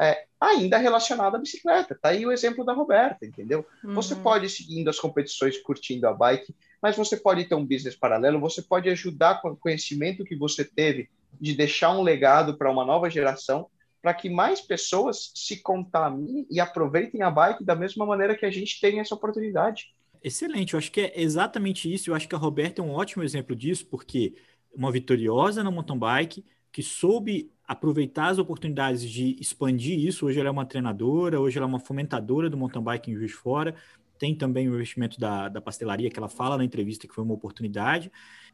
é, 0.00 0.26
ainda 0.40 0.76
relacionado 0.78 1.36
à 1.36 1.38
bicicleta. 1.38 1.98
Tá 2.00 2.10
aí 2.10 2.26
o 2.26 2.32
exemplo 2.32 2.64
da 2.64 2.72
Roberta, 2.72 3.24
entendeu? 3.24 3.66
Uhum. 3.82 3.94
Você 3.94 4.14
pode 4.14 4.46
ir 4.46 4.50
seguindo 4.50 4.88
as 4.88 4.98
competições, 4.98 5.58
curtindo 5.58 6.06
a 6.06 6.12
bike, 6.12 6.54
mas 6.82 6.96
você 6.96 7.16
pode 7.16 7.44
ter 7.46 7.54
um 7.54 7.64
business 7.64 7.96
paralelo, 7.96 8.40
você 8.40 8.62
pode 8.62 8.88
ajudar 8.90 9.40
com 9.40 9.50
o 9.50 9.56
conhecimento 9.56 10.24
que 10.24 10.36
você 10.36 10.64
teve 10.64 11.08
de 11.40 11.54
deixar 11.54 11.90
um 11.92 12.02
legado 12.02 12.56
para 12.56 12.70
uma 12.70 12.84
nova 12.84 13.10
geração 13.10 13.68
para 14.06 14.14
que 14.14 14.30
mais 14.30 14.60
pessoas 14.60 15.32
se 15.34 15.60
contaminem 15.60 16.46
e 16.48 16.60
aproveitem 16.60 17.22
a 17.22 17.30
bike 17.30 17.64
da 17.64 17.74
mesma 17.74 18.06
maneira 18.06 18.36
que 18.36 18.46
a 18.46 18.50
gente 18.52 18.80
tem 18.80 19.00
essa 19.00 19.16
oportunidade. 19.16 19.92
Excelente, 20.22 20.74
eu 20.74 20.78
acho 20.78 20.92
que 20.92 21.00
é 21.00 21.20
exatamente 21.20 21.92
isso. 21.92 22.08
Eu 22.08 22.14
acho 22.14 22.28
que 22.28 22.34
a 22.36 22.38
Roberta 22.38 22.80
é 22.80 22.84
um 22.84 22.92
ótimo 22.92 23.24
exemplo 23.24 23.56
disso, 23.56 23.84
porque 23.86 24.36
uma 24.72 24.92
vitoriosa 24.92 25.64
na 25.64 25.72
mountain 25.72 25.98
bike 25.98 26.44
que 26.70 26.84
soube 26.84 27.50
aproveitar 27.66 28.28
as 28.28 28.38
oportunidades 28.38 29.02
de 29.10 29.36
expandir 29.40 29.98
isso. 29.98 30.26
Hoje 30.26 30.38
ela 30.38 30.50
é 30.50 30.52
uma 30.52 30.64
treinadora, 30.64 31.40
hoje 31.40 31.58
ela 31.58 31.66
é 31.66 31.68
uma 31.68 31.80
fomentadora 31.80 32.48
do 32.48 32.56
mountain 32.56 32.84
bike 32.84 33.10
em 33.10 33.14
Juiz 33.16 33.32
de 33.32 33.36
Fora. 33.36 33.74
Tem 34.20 34.36
também 34.36 34.68
o 34.68 34.74
investimento 34.76 35.18
da, 35.18 35.48
da 35.48 35.60
pastelaria, 35.60 36.08
que 36.10 36.16
ela 36.16 36.28
fala 36.28 36.56
na 36.56 36.64
entrevista 36.64 37.08
que 37.08 37.14
foi 37.14 37.24
uma 37.24 37.34
oportunidade, 37.34 38.12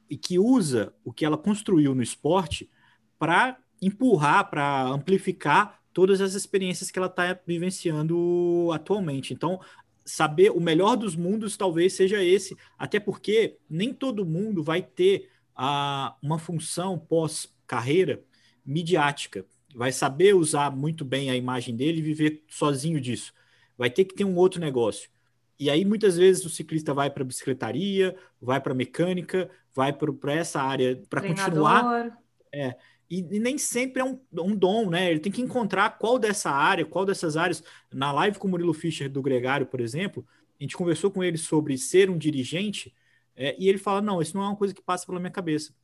e 0.09 0.17
que 0.17 0.39
usa 0.39 0.95
o 1.05 1.13
que 1.13 1.27
ela 1.27 1.37
construiu 1.37 1.95
no 1.95 2.03
esporte 2.03 2.71
para 3.19 3.59
empurrar, 3.83 4.49
para 4.49 4.87
amplificar 4.87 5.83
todas 5.93 6.21
as 6.21 6.35
experiências 6.35 6.91
que 6.91 6.99
ela 6.99 7.09
está 7.09 7.39
vivenciando 7.47 8.71
atualmente. 8.73 9.35
Então, 9.35 9.61
saber 10.05 10.51
o 10.51 10.61
melhor 10.61 10.97
dos 10.97 11.15
mundos 11.15 11.57
talvez 11.57 11.93
seja 11.93 12.23
esse, 12.23 12.57
até 12.79 12.99
porque 12.99 13.59
nem 13.69 13.93
todo 13.93 14.25
mundo 14.25 14.63
vai 14.63 14.81
ter 14.83 15.29
a, 15.55 16.17
uma 16.23 16.39
função 16.39 16.99
pós-carreira 16.99 18.23
midiática, 18.65 19.45
vai 19.75 19.93
saber 19.93 20.35
usar 20.35 20.71
muito 20.71 21.05
bem 21.05 21.31
a 21.31 21.37
imagem 21.37 21.75
dele 21.75 21.99
e 21.99 22.03
viver 22.03 22.45
sozinho 22.49 23.01
disso. 23.01 23.33
Vai 23.77 23.91
ter 23.91 24.05
que 24.05 24.15
ter 24.15 24.25
um 24.25 24.37
outro 24.37 24.61
negócio. 24.61 25.11
E 25.59 25.71
aí, 25.71 25.85
muitas 25.85 26.17
vezes, 26.17 26.45
o 26.45 26.51
ciclista 26.51 26.93
vai 26.93 27.11
para 27.11 27.25
bicicletaria, 27.25 28.17
vai 28.41 28.61
para 28.61 28.75
mecânica, 28.75 29.49
vai 29.75 29.93
para 29.93 30.35
essa 30.35 30.61
área 30.61 31.01
para 31.09 31.23
continuar. 31.23 32.19
É, 32.53 32.77
e, 33.13 33.19
e, 33.31 33.39
nem 33.39 33.59
sempre 33.59 34.01
é 34.01 34.05
um, 34.07 34.19
um, 34.39 34.57
dom, 34.57 34.89
né? 34.89 35.11
Ele 35.11 35.21
tem 35.21 35.31
que 35.31 35.43
encontrar 35.43 35.99
qual 35.99 36.19
dessa 36.19 36.51
área, 36.51 36.83
qual 36.83 37.05
dessas 37.05 37.37
áreas. 37.37 37.63
Na 37.93 38.11
live 38.11 38.39
com 38.39 38.49
o 38.49 38.51
Murilo 38.51 38.73
Fischer 38.73 39.11
do 39.11 39.21
Gregário, 39.21 39.67
por 39.67 39.83
exemplo, 39.83 40.27
a 40.59 40.65
gente 40.65 40.75
conversou 40.75 41.11
com 41.11 41.23
ele 41.23 41.37
sobre 41.37 41.77
ser 41.77 42.09
um 42.09 42.17
dirigente, 42.17 42.95
é, 43.37 43.55
e 43.59 43.69
ele 43.69 43.77
fala: 43.77 44.01
não, 44.01 44.23
isso 44.23 44.35
não 44.35 44.43
é 44.43 44.47
uma 44.47 44.57
coisa 44.57 44.73
que 44.73 44.81
passa 44.81 45.05
pela 45.05 45.21
minha 45.21 45.31
cabeça. 45.31 45.75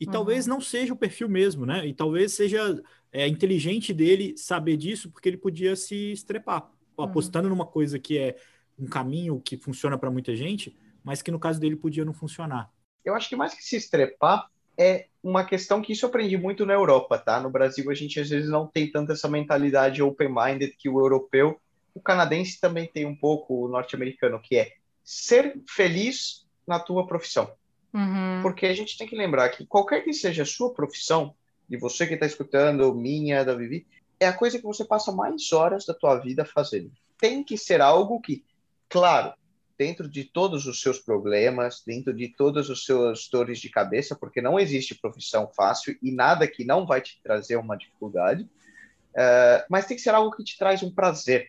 E 0.00 0.06
uhum. 0.06 0.10
talvez 0.10 0.44
não 0.44 0.60
seja 0.60 0.92
o 0.92 0.96
perfil 0.96 1.28
mesmo, 1.28 1.64
né? 1.64 1.86
E 1.86 1.94
talvez 1.94 2.32
seja 2.32 2.82
é, 3.12 3.28
inteligente 3.28 3.94
dele 3.94 4.36
saber 4.36 4.76
disso, 4.76 5.08
porque 5.08 5.28
ele 5.28 5.36
podia 5.36 5.76
se 5.76 6.10
estrepar, 6.10 6.68
uhum. 6.98 7.04
apostando 7.04 7.48
numa 7.48 7.64
coisa 7.64 7.96
que 7.96 8.18
é 8.18 8.36
um 8.76 8.88
caminho 8.88 9.40
que 9.40 9.56
funciona 9.56 9.96
para 9.96 10.10
muita 10.10 10.34
gente, 10.34 10.76
mas 11.04 11.22
que 11.22 11.30
no 11.30 11.38
caso 11.38 11.60
dele 11.60 11.76
podia 11.76 12.04
não 12.04 12.12
funcionar. 12.12 12.72
Eu 13.04 13.14
acho 13.14 13.28
que 13.28 13.36
mais 13.36 13.54
que 13.54 13.62
se 13.62 13.76
estrepar, 13.76 14.48
é 14.78 15.06
uma 15.22 15.44
questão 15.44 15.80
que 15.80 15.92
isso 15.92 16.04
eu 16.04 16.08
aprendi 16.08 16.36
muito 16.36 16.66
na 16.66 16.72
Europa, 16.72 17.18
tá? 17.18 17.40
No 17.40 17.50
Brasil 17.50 17.90
a 17.90 17.94
gente 17.94 18.18
às 18.18 18.28
vezes 18.28 18.50
não 18.50 18.66
tem 18.66 18.90
tanto 18.90 19.12
essa 19.12 19.28
mentalidade 19.28 20.02
open-minded 20.02 20.74
que 20.76 20.88
o 20.88 20.98
europeu, 20.98 21.60
o 21.94 22.00
canadense 22.00 22.60
também 22.60 22.86
tem 22.86 23.06
um 23.06 23.14
pouco, 23.14 23.64
o 23.64 23.68
norte-americano, 23.68 24.40
que 24.40 24.56
é 24.56 24.72
ser 25.04 25.60
feliz 25.68 26.46
na 26.66 26.80
tua 26.80 27.06
profissão. 27.06 27.52
Uhum. 27.92 28.40
Porque 28.42 28.66
a 28.66 28.74
gente 28.74 28.96
tem 28.96 29.06
que 29.06 29.16
lembrar 29.16 29.50
que 29.50 29.66
qualquer 29.66 30.02
que 30.02 30.12
seja 30.12 30.42
a 30.42 30.46
sua 30.46 30.72
profissão, 30.72 31.34
de 31.68 31.76
você 31.76 32.06
que 32.06 32.14
está 32.14 32.26
escutando, 32.26 32.94
minha, 32.94 33.44
da 33.44 33.54
Vivi, 33.54 33.86
é 34.18 34.26
a 34.26 34.32
coisa 34.32 34.58
que 34.58 34.64
você 34.64 34.84
passa 34.84 35.12
mais 35.12 35.52
horas 35.52 35.84
da 35.84 35.94
tua 35.94 36.16
vida 36.16 36.44
fazendo. 36.44 36.90
Tem 37.18 37.44
que 37.44 37.58
ser 37.58 37.80
algo 37.80 38.20
que, 38.20 38.44
claro, 38.88 39.34
dentro 39.82 40.08
de 40.08 40.22
todos 40.22 40.64
os 40.66 40.80
seus 40.80 41.00
problemas, 41.00 41.82
dentro 41.84 42.14
de 42.14 42.28
todas 42.28 42.68
os 42.68 42.84
seus 42.84 43.28
dores 43.28 43.58
de 43.58 43.68
cabeça, 43.68 44.14
porque 44.14 44.40
não 44.40 44.56
existe 44.56 44.94
profissão 44.94 45.50
fácil 45.56 45.98
e 46.00 46.12
nada 46.12 46.46
que 46.46 46.64
não 46.64 46.86
vai 46.86 47.00
te 47.00 47.20
trazer 47.20 47.56
uma 47.56 47.76
dificuldade, 47.76 48.44
uh, 48.44 49.66
mas 49.68 49.84
tem 49.84 49.96
que 49.96 50.02
ser 50.04 50.10
algo 50.14 50.30
que 50.36 50.44
te 50.44 50.56
traz 50.56 50.84
um 50.84 50.94
prazer. 50.94 51.48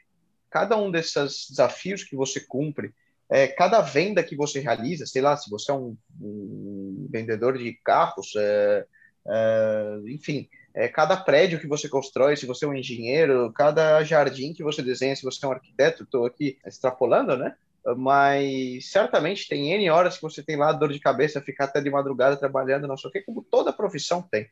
Cada 0.50 0.76
um 0.76 0.90
desses 0.90 1.48
desafios 1.48 2.04
que 2.04 2.16
você 2.16 2.40
cumpre, 2.40 2.92
é, 3.30 3.48
cada 3.48 3.82
venda 3.82 4.24
que 4.24 4.36
você 4.36 4.60
realiza, 4.60 5.06
sei 5.06 5.22
lá, 5.22 5.38
se 5.38 5.48
você 5.48 5.72
é 5.72 5.76
um, 5.76 5.96
um 6.20 7.08
vendedor 7.12 7.56
de 7.56 7.72
carros, 7.86 8.34
é, 8.36 8.86
é, 9.28 10.00
enfim, 10.08 10.50
cada 10.94 11.16
prédio 11.18 11.60
que 11.60 11.68
você 11.68 11.88
constrói, 11.88 12.36
se 12.36 12.48
você 12.48 12.66
é 12.66 12.68
um 12.68 12.74
engenheiro, 12.74 13.54
cada 13.54 14.04
jardim 14.04 14.54
que 14.54 14.64
você 14.64 14.82
desenha, 14.82 15.16
se 15.16 15.24
você 15.24 15.46
é 15.46 15.48
um 15.48 15.52
arquiteto, 15.52 16.04
estou 16.04 16.26
aqui 16.26 16.58
extrapolando, 16.66 17.38
né? 17.38 17.56
Mas 17.98 18.90
certamente 18.92 19.48
tem 19.48 19.72
N 19.74 19.90
horas 19.90 20.16
que 20.16 20.22
você 20.22 20.42
tem 20.42 20.56
lá 20.56 20.72
dor 20.72 20.92
de 20.92 21.00
cabeça, 21.00 21.42
ficar 21.42 21.66
até 21.66 21.82
de 21.82 21.90
madrugada 21.90 22.38
trabalhando, 22.38 22.88
não 22.88 22.98
sei 22.98 23.10
o 23.10 23.12
que, 23.12 23.22
como 23.22 23.44
toda 23.44 23.74
profissão 23.74 24.22
tem. 24.22 24.50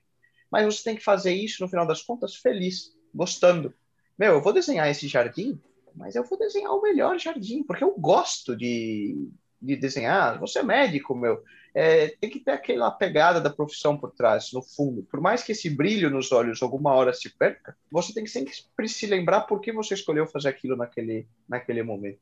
Mas 0.52 0.66
você 0.66 0.84
tem 0.84 0.96
que 0.96 1.04
fazer 1.04 1.34
isso, 1.34 1.64
no 1.64 1.70
final 1.70 1.88
das 1.88 2.02
contas, 2.02 2.36
feliz, 2.36 2.94
gostando. 3.14 3.74
Meu, 4.20 4.34
eu 4.34 4.42
vou 4.42 4.52
desenhar 4.52 4.90
esse 4.90 5.08
jardim, 5.08 5.60
mas 5.96 6.16
eu 6.16 6.24
vou 6.24 6.38
desenhar 6.38 6.74
o 6.74 6.82
melhor 6.82 7.18
jardim, 7.18 7.64
porque 7.64 7.84
eu 7.84 7.96
gosto 7.98 8.56
de, 8.56 9.30
de 9.62 9.76
desenhar. 9.78 10.38
Você 10.40 10.60
é 10.60 10.64
médico, 10.64 11.16
meu. 11.16 11.42
é, 11.74 12.10
tem 12.20 12.30
que 12.30 12.40
ter 12.40 12.52
aquela 12.52 12.92
pegada 12.92 13.40
da 13.40 13.50
profissão 13.50 13.98
por 13.98 14.12
trás, 14.12 14.52
no 14.52 14.62
fundo. 14.62 15.04
Por 15.04 15.22
mais 15.22 15.42
que 15.44 15.54
esse 15.54 15.70
brilho 15.70 16.10
nos 16.10 16.32
olhos 16.32 16.62
alguma 16.62 16.94
hora 16.94 17.14
se 17.14 17.30
perca, 17.30 17.76
você 17.90 18.14
tem 18.14 18.24
que 18.24 18.30
sempre 18.30 18.90
se 18.90 19.06
lembrar 19.08 19.42
por 19.42 19.62
que 19.62 19.72
você 19.72 19.94
escolheu 19.94 20.28
fazer 20.28 20.50
aquilo 20.50 20.76
naquele, 20.76 21.28
naquele 21.48 21.82
momento. 21.82 22.20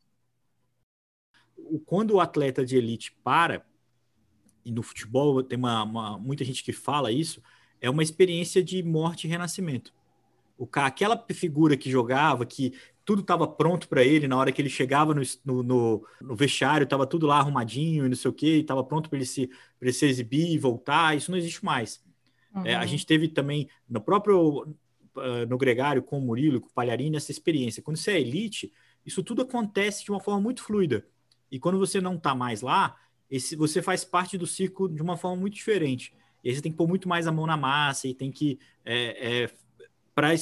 Quando 1.85 2.11
o 2.11 2.19
atleta 2.19 2.65
de 2.65 2.77
elite 2.77 3.15
para, 3.23 3.65
e 4.65 4.71
no 4.71 4.83
futebol 4.83 5.41
tem 5.43 5.57
uma, 5.57 5.83
uma, 5.83 6.17
muita 6.17 6.43
gente 6.43 6.63
que 6.63 6.73
fala 6.73 7.11
isso, 7.11 7.41
é 7.81 7.89
uma 7.89 8.03
experiência 8.03 8.63
de 8.63 8.83
morte 8.83 9.25
e 9.25 9.29
renascimento. 9.29 9.93
O, 10.57 10.67
aquela 10.75 11.25
figura 11.31 11.77
que 11.77 11.89
jogava, 11.89 12.45
que 12.45 12.73
tudo 13.05 13.21
estava 13.21 13.47
pronto 13.47 13.87
para 13.87 14.03
ele 14.03 14.27
na 14.27 14.37
hora 14.37 14.51
que 14.51 14.61
ele 14.61 14.69
chegava 14.69 15.15
no, 15.15 15.21
no, 15.63 16.05
no 16.21 16.35
vestiário, 16.35 16.83
estava 16.83 17.07
tudo 17.07 17.25
lá 17.25 17.37
arrumadinho 17.39 18.05
e 18.05 18.09
não 18.09 18.15
sei 18.15 18.29
o 18.29 18.33
que, 18.33 18.59
estava 18.59 18.83
pronto 18.83 19.09
para 19.09 19.17
ele, 19.17 19.25
se, 19.25 19.49
ele 19.81 19.93
se 19.93 20.05
exibir 20.05 20.51
e 20.51 20.57
voltar, 20.57 21.17
isso 21.17 21.31
não 21.31 21.37
existe 21.37 21.63
mais. 21.63 22.03
Uhum. 22.53 22.65
É, 22.65 22.75
a 22.75 22.85
gente 22.85 23.05
teve 23.05 23.27
também 23.27 23.69
no 23.89 24.01
próprio 24.01 24.67
uh, 25.15 25.45
no 25.47 25.57
Gregário 25.57 26.03
com 26.03 26.17
o 26.17 26.21
Murilo, 26.21 26.61
com 26.61 26.67
o 26.67 26.73
Palharini, 26.73 27.17
essa 27.17 27.31
experiência. 27.31 27.81
Quando 27.81 27.97
você 27.97 28.11
é 28.11 28.21
elite, 28.21 28.71
isso 29.05 29.23
tudo 29.23 29.41
acontece 29.41 30.03
de 30.03 30.11
uma 30.11 30.19
forma 30.19 30.41
muito 30.41 30.61
fluida. 30.61 31.05
E 31.51 31.59
quando 31.59 31.79
você 31.79 31.99
não 31.99 32.15
está 32.15 32.35
mais 32.35 32.61
lá, 32.61 32.95
esse, 33.29 33.55
você 33.55 33.81
faz 33.81 34.03
parte 34.03 34.37
do 34.37 34.47
ciclo 34.47 34.89
de 34.89 35.01
uma 35.01 35.17
forma 35.17 35.37
muito 35.37 35.53
diferente. 35.53 36.13
E 36.43 36.49
aí 36.49 36.55
você 36.55 36.61
tem 36.61 36.71
que 36.71 36.77
pôr 36.77 36.87
muito 36.87 37.07
mais 37.07 37.27
a 37.27 37.31
mão 37.31 37.45
na 37.45 37.57
massa 37.57 38.07
e 38.07 38.13
tem 38.13 38.31
que 38.31 38.59
é, 38.85 39.43
é, 39.43 39.49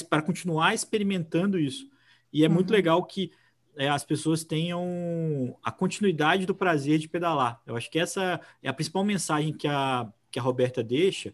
para 0.08 0.22
continuar 0.22 0.74
experimentando 0.74 1.58
isso. 1.58 1.88
E 2.32 2.44
é 2.44 2.48
uhum. 2.48 2.54
muito 2.54 2.72
legal 2.72 3.02
que 3.04 3.30
é, 3.76 3.88
as 3.88 4.04
pessoas 4.04 4.42
tenham 4.42 5.56
a 5.62 5.70
continuidade 5.70 6.46
do 6.46 6.54
prazer 6.54 6.98
de 6.98 7.08
pedalar. 7.08 7.62
Eu 7.66 7.76
acho 7.76 7.90
que 7.90 7.98
essa 7.98 8.40
é 8.62 8.68
a 8.68 8.72
principal 8.72 9.04
mensagem 9.04 9.52
que 9.52 9.68
a, 9.68 10.10
que 10.30 10.38
a 10.38 10.42
Roberta 10.42 10.82
deixa, 10.82 11.32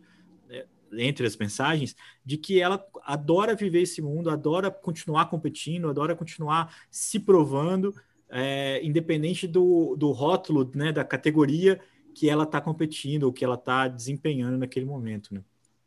é, 0.50 0.66
entre 0.92 1.26
as 1.26 1.36
mensagens, 1.36 1.96
de 2.24 2.36
que 2.36 2.60
ela 2.60 2.84
adora 3.02 3.54
viver 3.54 3.82
esse 3.82 4.02
mundo, 4.02 4.30
adora 4.30 4.70
continuar 4.70 5.26
competindo, 5.26 5.88
adora 5.88 6.14
continuar 6.14 6.74
se 6.90 7.18
provando, 7.18 7.94
é, 8.34 8.84
independente 8.84 9.46
do, 9.46 9.94
do 9.96 10.10
rótulo, 10.10 10.68
né, 10.74 10.90
da 10.90 11.04
categoria 11.04 11.80
que 12.12 12.28
ela 12.28 12.42
está 12.42 12.60
competindo 12.60 13.24
ou 13.24 13.32
que 13.32 13.44
ela 13.44 13.54
está 13.54 13.86
desempenhando 13.86 14.58
naquele 14.58 14.84
momento. 14.84 15.32
Né? 15.32 15.40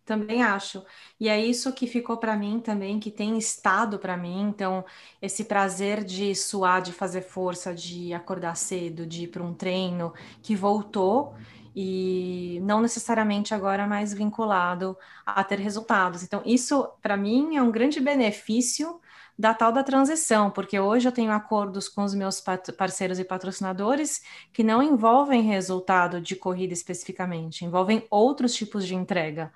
Também 0.05 0.41
acho. 0.41 0.81
E 1.19 1.27
é 1.27 1.45
isso 1.45 1.73
que 1.73 1.85
ficou 1.85 2.15
para 2.15 2.37
mim 2.37 2.61
também, 2.61 3.01
que 3.01 3.11
tem 3.11 3.37
estado 3.37 3.99
para 3.99 4.15
mim. 4.15 4.43
Então, 4.43 4.85
esse 5.21 5.43
prazer 5.43 6.05
de 6.05 6.33
suar, 6.33 6.81
de 6.81 6.93
fazer 6.93 7.21
força, 7.21 7.75
de 7.75 8.13
acordar 8.13 8.55
cedo, 8.55 9.05
de 9.05 9.23
ir 9.23 9.27
para 9.27 9.43
um 9.43 9.53
treino, 9.53 10.13
que 10.41 10.55
voltou 10.55 11.35
e 11.75 12.59
não 12.63 12.81
necessariamente 12.81 13.53
agora 13.53 13.85
mais 13.85 14.13
vinculado 14.13 14.97
a 15.25 15.43
ter 15.43 15.59
resultados. 15.59 16.23
Então, 16.23 16.41
isso 16.45 16.89
para 17.01 17.17
mim 17.17 17.57
é 17.57 17.61
um 17.61 17.71
grande 17.71 17.99
benefício 17.99 19.01
da 19.37 19.53
tal 19.53 19.71
da 19.71 19.83
transição, 19.83 20.49
porque 20.49 20.79
hoje 20.79 21.07
eu 21.07 21.11
tenho 21.11 21.31
acordos 21.31 21.87
com 21.87 22.03
os 22.03 22.15
meus 22.15 22.41
parceiros 22.77 23.19
e 23.19 23.23
patrocinadores 23.23 24.21
que 24.51 24.63
não 24.63 24.81
envolvem 24.81 25.43
resultado 25.43 26.19
de 26.19 26.35
corrida 26.35 26.73
especificamente, 26.73 27.63
envolvem 27.63 28.05
outros 28.09 28.53
tipos 28.55 28.85
de 28.87 28.95
entrega. 28.95 29.53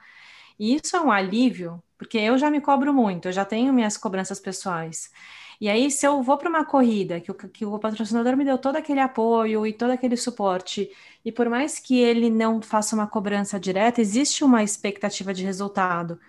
E 0.59 0.75
isso 0.75 0.95
é 0.95 1.01
um 1.01 1.11
alívio, 1.11 1.81
porque 1.97 2.17
eu 2.19 2.37
já 2.37 2.51
me 2.51 2.61
cobro 2.61 2.93
muito, 2.93 3.27
eu 3.27 3.31
já 3.31 3.43
tenho 3.43 3.73
minhas 3.73 3.97
cobranças 3.97 4.39
pessoais. 4.39 5.11
E 5.59 5.69
aí, 5.69 5.91
se 5.91 6.05
eu 6.07 6.21
vou 6.23 6.37
para 6.37 6.49
uma 6.49 6.65
corrida, 6.65 7.19
que 7.21 7.31
o, 7.31 7.35
que 7.35 7.65
o 7.65 7.77
patrocinador 7.79 8.35
me 8.35 8.43
deu 8.45 8.57
todo 8.57 8.75
aquele 8.75 8.99
apoio 8.99 9.65
e 9.65 9.73
todo 9.73 9.91
aquele 9.91 10.17
suporte, 10.17 10.89
e 11.23 11.31
por 11.31 11.49
mais 11.49 11.79
que 11.79 11.99
ele 11.99 12.29
não 12.29 12.61
faça 12.61 12.95
uma 12.95 13.07
cobrança 13.07 13.59
direta, 13.59 14.01
existe 14.01 14.43
uma 14.43 14.63
expectativa 14.63 15.33
de 15.33 15.43
resultado. 15.43 16.19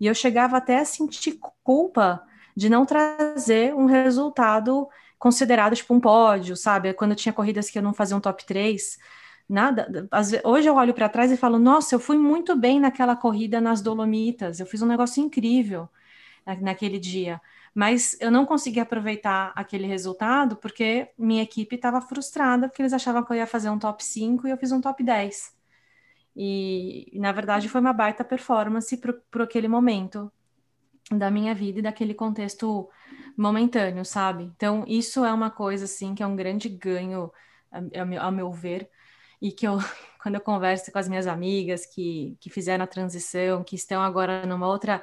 E 0.00 0.06
eu 0.06 0.14
chegava 0.14 0.56
até 0.56 0.78
a 0.78 0.84
sentir 0.84 1.38
culpa 1.62 2.22
de 2.56 2.68
não 2.68 2.84
trazer 2.86 3.74
um 3.74 3.86
resultado 3.86 4.88
considerado 5.18 5.76
tipo 5.76 5.94
um 5.94 6.00
pódio, 6.00 6.56
sabe? 6.56 6.94
Quando 6.94 7.14
tinha 7.14 7.32
corridas 7.32 7.70
que 7.70 7.78
eu 7.78 7.82
não 7.82 7.92
fazia 7.94 8.16
um 8.16 8.20
top 8.20 8.44
3, 8.44 8.98
Nada. 9.50 10.08
Hoje 10.44 10.68
eu 10.68 10.76
olho 10.76 10.94
para 10.94 11.08
trás 11.08 11.32
e 11.32 11.36
falo: 11.36 11.58
nossa, 11.58 11.92
eu 11.96 11.98
fui 11.98 12.16
muito 12.16 12.54
bem 12.56 12.78
naquela 12.78 13.16
corrida 13.16 13.60
nas 13.60 13.82
Dolomitas, 13.82 14.60
eu 14.60 14.66
fiz 14.66 14.80
um 14.80 14.86
negócio 14.86 15.20
incrível 15.20 15.88
naquele 16.60 17.00
dia. 17.00 17.40
Mas 17.74 18.16
eu 18.20 18.30
não 18.30 18.46
consegui 18.46 18.78
aproveitar 18.80 19.52
aquele 19.56 19.86
resultado 19.86 20.56
porque 20.56 21.08
minha 21.18 21.42
equipe 21.42 21.76
estava 21.76 22.00
frustrada, 22.00 22.68
porque 22.68 22.82
eles 22.82 22.92
achavam 22.92 23.24
que 23.24 23.32
eu 23.32 23.36
ia 23.36 23.46
fazer 23.46 23.70
um 23.70 23.78
top 23.78 24.04
5 24.04 24.46
e 24.46 24.50
eu 24.50 24.56
fiz 24.56 24.70
um 24.72 24.80
top 24.80 25.02
10. 25.02 25.52
E, 26.36 27.10
na 27.14 27.32
verdade, 27.32 27.68
foi 27.68 27.80
uma 27.80 27.92
baita 27.92 28.24
performance 28.24 28.96
para 28.96 29.44
aquele 29.44 29.68
momento 29.68 30.32
da 31.10 31.30
minha 31.30 31.54
vida 31.54 31.80
e 31.80 31.82
daquele 31.82 32.14
contexto 32.14 32.88
momentâneo, 33.36 34.04
sabe? 34.04 34.44
Então, 34.44 34.84
isso 34.86 35.24
é 35.24 35.32
uma 35.32 35.50
coisa, 35.50 35.84
assim, 35.84 36.14
que 36.14 36.22
é 36.22 36.26
um 36.26 36.36
grande 36.36 36.68
ganho, 36.68 37.32
ao 37.72 38.06
meu, 38.06 38.22
ao 38.22 38.32
meu 38.32 38.52
ver, 38.52 38.88
e 39.40 39.50
que 39.52 39.66
eu, 39.66 39.78
quando 40.22 40.36
eu 40.36 40.40
converso 40.40 40.90
com 40.92 40.98
as 40.98 41.08
minhas 41.08 41.26
amigas 41.26 41.86
que, 41.86 42.36
que 42.40 42.50
fizeram 42.50 42.84
a 42.84 42.86
transição, 42.86 43.64
que 43.64 43.76
estão 43.76 44.02
agora 44.02 44.46
numa 44.46 44.66
outra 44.68 45.02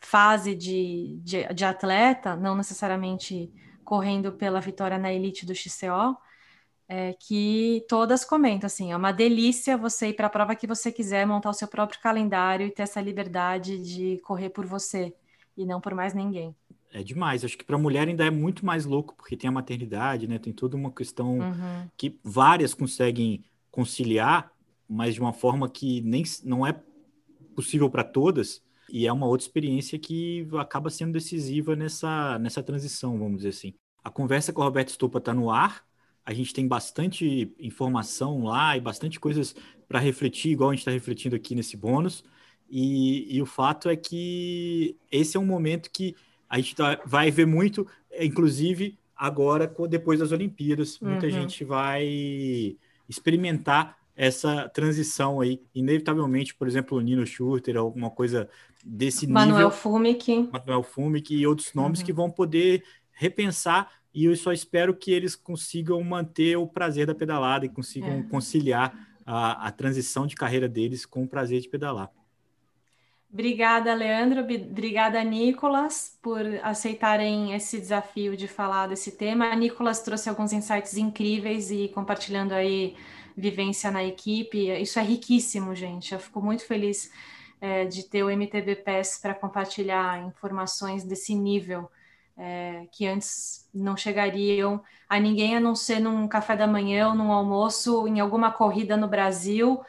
fase 0.00 0.54
de, 0.54 1.18
de, 1.22 1.46
de 1.54 1.64
atleta, 1.64 2.36
não 2.36 2.56
necessariamente 2.56 3.52
correndo 3.84 4.32
pela 4.32 4.60
vitória 4.60 4.98
na 4.98 5.12
elite 5.12 5.46
do 5.46 5.54
XCO, 5.54 6.16
é, 6.88 7.14
que 7.14 7.84
todas 7.88 8.24
comentam 8.24 8.66
assim, 8.66 8.92
é 8.92 8.96
uma 8.96 9.12
delícia 9.12 9.76
você 9.76 10.08
ir 10.08 10.14
para 10.14 10.26
a 10.26 10.30
prova 10.30 10.54
que 10.56 10.66
você 10.66 10.92
quiser, 10.92 11.26
montar 11.26 11.50
o 11.50 11.54
seu 11.54 11.68
próprio 11.68 12.00
calendário 12.00 12.66
e 12.66 12.70
ter 12.70 12.82
essa 12.82 13.00
liberdade 13.00 13.78
de 13.78 14.18
correr 14.24 14.50
por 14.50 14.66
você 14.66 15.14
e 15.56 15.66
não 15.66 15.80
por 15.80 15.94
mais 15.94 16.14
ninguém. 16.14 16.54
É 16.92 17.02
demais. 17.02 17.44
Acho 17.44 17.56
que 17.56 17.64
para 17.64 17.76
a 17.76 17.78
mulher 17.78 18.06
ainda 18.06 18.24
é 18.24 18.30
muito 18.30 18.66
mais 18.66 18.84
louco, 18.84 19.14
porque 19.16 19.36
tem 19.36 19.48
a 19.48 19.52
maternidade, 19.52 20.28
né? 20.28 20.38
Tem 20.38 20.52
toda 20.52 20.76
uma 20.76 20.92
questão 20.92 21.38
uhum. 21.38 21.88
que 21.96 22.18
várias 22.22 22.74
conseguem 22.74 23.44
conciliar, 23.70 24.52
mas 24.88 25.14
de 25.14 25.20
uma 25.20 25.32
forma 25.32 25.68
que 25.68 26.02
nem 26.02 26.22
não 26.44 26.66
é 26.66 26.78
possível 27.54 27.88
para 27.88 28.04
todas, 28.04 28.62
e 28.90 29.06
é 29.06 29.12
uma 29.12 29.26
outra 29.26 29.46
experiência 29.46 29.98
que 29.98 30.46
acaba 30.58 30.90
sendo 30.90 31.12
decisiva 31.12 31.74
nessa, 31.74 32.38
nessa 32.38 32.62
transição, 32.62 33.18
vamos 33.18 33.38
dizer 33.38 33.48
assim. 33.48 33.74
A 34.04 34.10
conversa 34.10 34.52
com 34.52 34.60
a 34.60 34.64
Roberta 34.64 34.92
Stupa 34.92 35.18
está 35.18 35.32
no 35.32 35.50
ar, 35.50 35.82
a 36.24 36.34
gente 36.34 36.52
tem 36.52 36.68
bastante 36.68 37.52
informação 37.58 38.44
lá 38.44 38.76
e 38.76 38.80
bastante 38.80 39.18
coisas 39.18 39.54
para 39.88 39.98
refletir, 39.98 40.52
igual 40.52 40.70
a 40.70 40.72
gente 40.72 40.80
está 40.80 40.90
refletindo 40.90 41.34
aqui 41.34 41.54
nesse 41.54 41.76
bônus, 41.76 42.22
e, 42.72 43.36
e, 43.36 43.42
o 43.42 43.46
fato 43.46 43.90
é 43.90 43.96
que 43.96 44.96
esse 45.10 45.36
é 45.36 45.40
um 45.40 45.44
momento 45.44 45.90
que 45.92 46.16
a 46.48 46.56
gente 46.56 46.74
tá, 46.74 46.98
vai 47.04 47.30
ver 47.30 47.46
muito, 47.46 47.86
inclusive 48.18 48.98
agora, 49.14 49.70
depois 49.88 50.20
das 50.20 50.32
Olimpíadas, 50.32 50.98
muita 50.98 51.26
uhum. 51.26 51.32
gente 51.32 51.64
vai 51.64 52.76
experimentar 53.08 53.98
essa 54.16 54.68
transição 54.70 55.40
aí, 55.40 55.60
inevitavelmente, 55.74 56.54
por 56.54 56.66
exemplo, 56.66 56.96
o 56.96 57.00
Nino 57.00 57.26
Schurter, 57.26 57.76
alguma 57.76 58.10
coisa 58.10 58.48
desse 58.82 59.26
Manuel 59.26 59.56
nível. 59.56 59.70
Fumic. 59.70 60.48
Manuel 60.50 60.82
Fumic 60.82 61.34
e 61.34 61.46
outros 61.46 61.74
nomes 61.74 62.00
uhum. 62.00 62.06
que 62.06 62.12
vão 62.12 62.30
poder 62.30 62.82
repensar 63.12 63.90
e 64.14 64.26
eu 64.26 64.36
só 64.36 64.52
espero 64.52 64.94
que 64.94 65.10
eles 65.10 65.34
consigam 65.34 66.02
manter 66.02 66.56
o 66.56 66.66
prazer 66.66 67.06
da 67.06 67.14
pedalada 67.14 67.64
e 67.64 67.68
consigam 67.68 68.20
é. 68.20 68.22
conciliar 68.24 68.94
a, 69.24 69.68
a 69.68 69.70
transição 69.70 70.26
de 70.26 70.34
carreira 70.34 70.68
deles 70.68 71.06
com 71.06 71.22
o 71.24 71.28
prazer 71.28 71.60
de 71.60 71.68
pedalar. 71.68 72.10
Obrigada, 73.32 73.94
Leandro. 73.94 74.40
Obrigada, 74.40 75.24
Nicolas, 75.24 76.18
por 76.20 76.44
aceitarem 76.62 77.54
esse 77.54 77.80
desafio 77.80 78.36
de 78.36 78.46
falar 78.46 78.88
desse 78.88 79.12
tema. 79.12 79.46
A 79.46 79.56
Nicolas 79.56 80.02
trouxe 80.02 80.28
alguns 80.28 80.52
insights 80.52 80.98
incríveis 80.98 81.70
e 81.70 81.88
compartilhando 81.88 82.52
aí 82.52 82.94
vivência 83.34 83.90
na 83.90 84.04
equipe. 84.04 84.68
Isso 84.78 84.98
é 84.98 85.02
riquíssimo, 85.02 85.74
gente. 85.74 86.12
Eu 86.12 86.20
fico 86.20 86.42
muito 86.42 86.66
feliz 86.66 87.10
é, 87.58 87.86
de 87.86 88.02
ter 88.02 88.22
o 88.22 88.28
MTB 88.28 88.76
PES 88.76 89.18
para 89.22 89.34
compartilhar 89.34 90.22
informações 90.26 91.02
desse 91.02 91.34
nível 91.34 91.90
é, 92.36 92.86
que 92.92 93.06
antes 93.06 93.66
não 93.72 93.96
chegariam 93.96 94.82
a 95.08 95.18
ninguém 95.18 95.56
a 95.56 95.60
não 95.60 95.74
ser 95.74 96.00
num 96.00 96.28
café 96.28 96.54
da 96.54 96.66
manhã 96.66 97.08
ou 97.08 97.14
num 97.14 97.32
almoço, 97.32 98.06
em 98.06 98.20
alguma 98.20 98.50
corrida 98.52 98.94
no 98.94 99.08
Brasil 99.08 99.82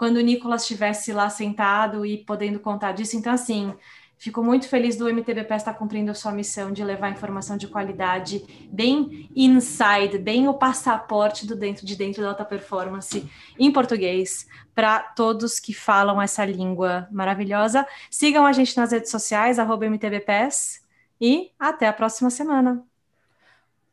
quando 0.00 0.16
o 0.16 0.22
Nicolas 0.22 0.62
estivesse 0.62 1.12
lá 1.12 1.28
sentado 1.28 2.06
e 2.06 2.16
podendo 2.16 2.58
contar 2.58 2.92
disso. 2.92 3.18
Então, 3.18 3.30
assim, 3.30 3.74
fico 4.16 4.42
muito 4.42 4.66
feliz 4.66 4.96
do 4.96 5.06
MTBP 5.06 5.54
estar 5.54 5.74
cumprindo 5.74 6.10
a 6.10 6.14
sua 6.14 6.32
missão 6.32 6.72
de 6.72 6.82
levar 6.82 7.10
informação 7.10 7.58
de 7.58 7.68
qualidade 7.68 8.42
bem 8.72 9.28
inside, 9.36 10.16
bem 10.16 10.48
o 10.48 10.54
passaporte 10.54 11.46
do 11.46 11.54
dentro 11.54 11.84
de 11.84 11.94
dentro 11.96 12.22
da 12.22 12.30
alta 12.30 12.46
performance 12.46 13.30
em 13.58 13.70
português 13.70 14.48
para 14.74 15.00
todos 15.00 15.60
que 15.60 15.74
falam 15.74 16.22
essa 16.22 16.46
língua 16.46 17.06
maravilhosa. 17.12 17.86
Sigam 18.10 18.46
a 18.46 18.52
gente 18.54 18.74
nas 18.78 18.92
redes 18.92 19.10
sociais, 19.10 19.58
MTBPS, 19.58 20.80
e 21.20 21.50
até 21.58 21.86
a 21.86 21.92
próxima 21.92 22.30
semana. 22.30 22.82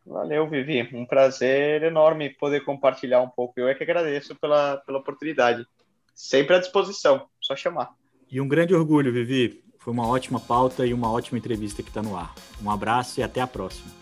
Valeu, 0.06 0.48
Vivi. 0.48 0.88
Um 0.96 1.06
prazer 1.06 1.84
enorme 1.84 2.30
poder 2.30 2.62
compartilhar 2.62 3.20
um 3.22 3.28
pouco. 3.28 3.60
Eu 3.60 3.68
é 3.68 3.76
que 3.76 3.84
agradeço 3.84 4.34
pela, 4.38 4.78
pela 4.78 5.00
oportunidade. 5.00 5.68
Sempre 6.18 6.56
à 6.56 6.60
disposição, 6.60 7.28
só 7.40 7.56
chamar. 7.56 7.92
E 8.30 8.42
um 8.42 8.48
grande 8.48 8.74
orgulho, 8.74 9.14
Vivi. 9.14 9.64
Foi 9.78 9.94
uma 9.94 10.08
ótima 10.08 10.40
pauta 10.40 10.84
e 10.84 10.92
uma 10.92 11.12
ótima 11.12 11.38
entrevista 11.38 11.84
que 11.84 11.90
está 11.90 12.02
no 12.02 12.18
ar. 12.18 12.34
Um 12.62 12.72
abraço 12.72 13.20
e 13.20 13.24
até 13.24 13.40
a 13.40 13.46
próxima. 13.46 13.97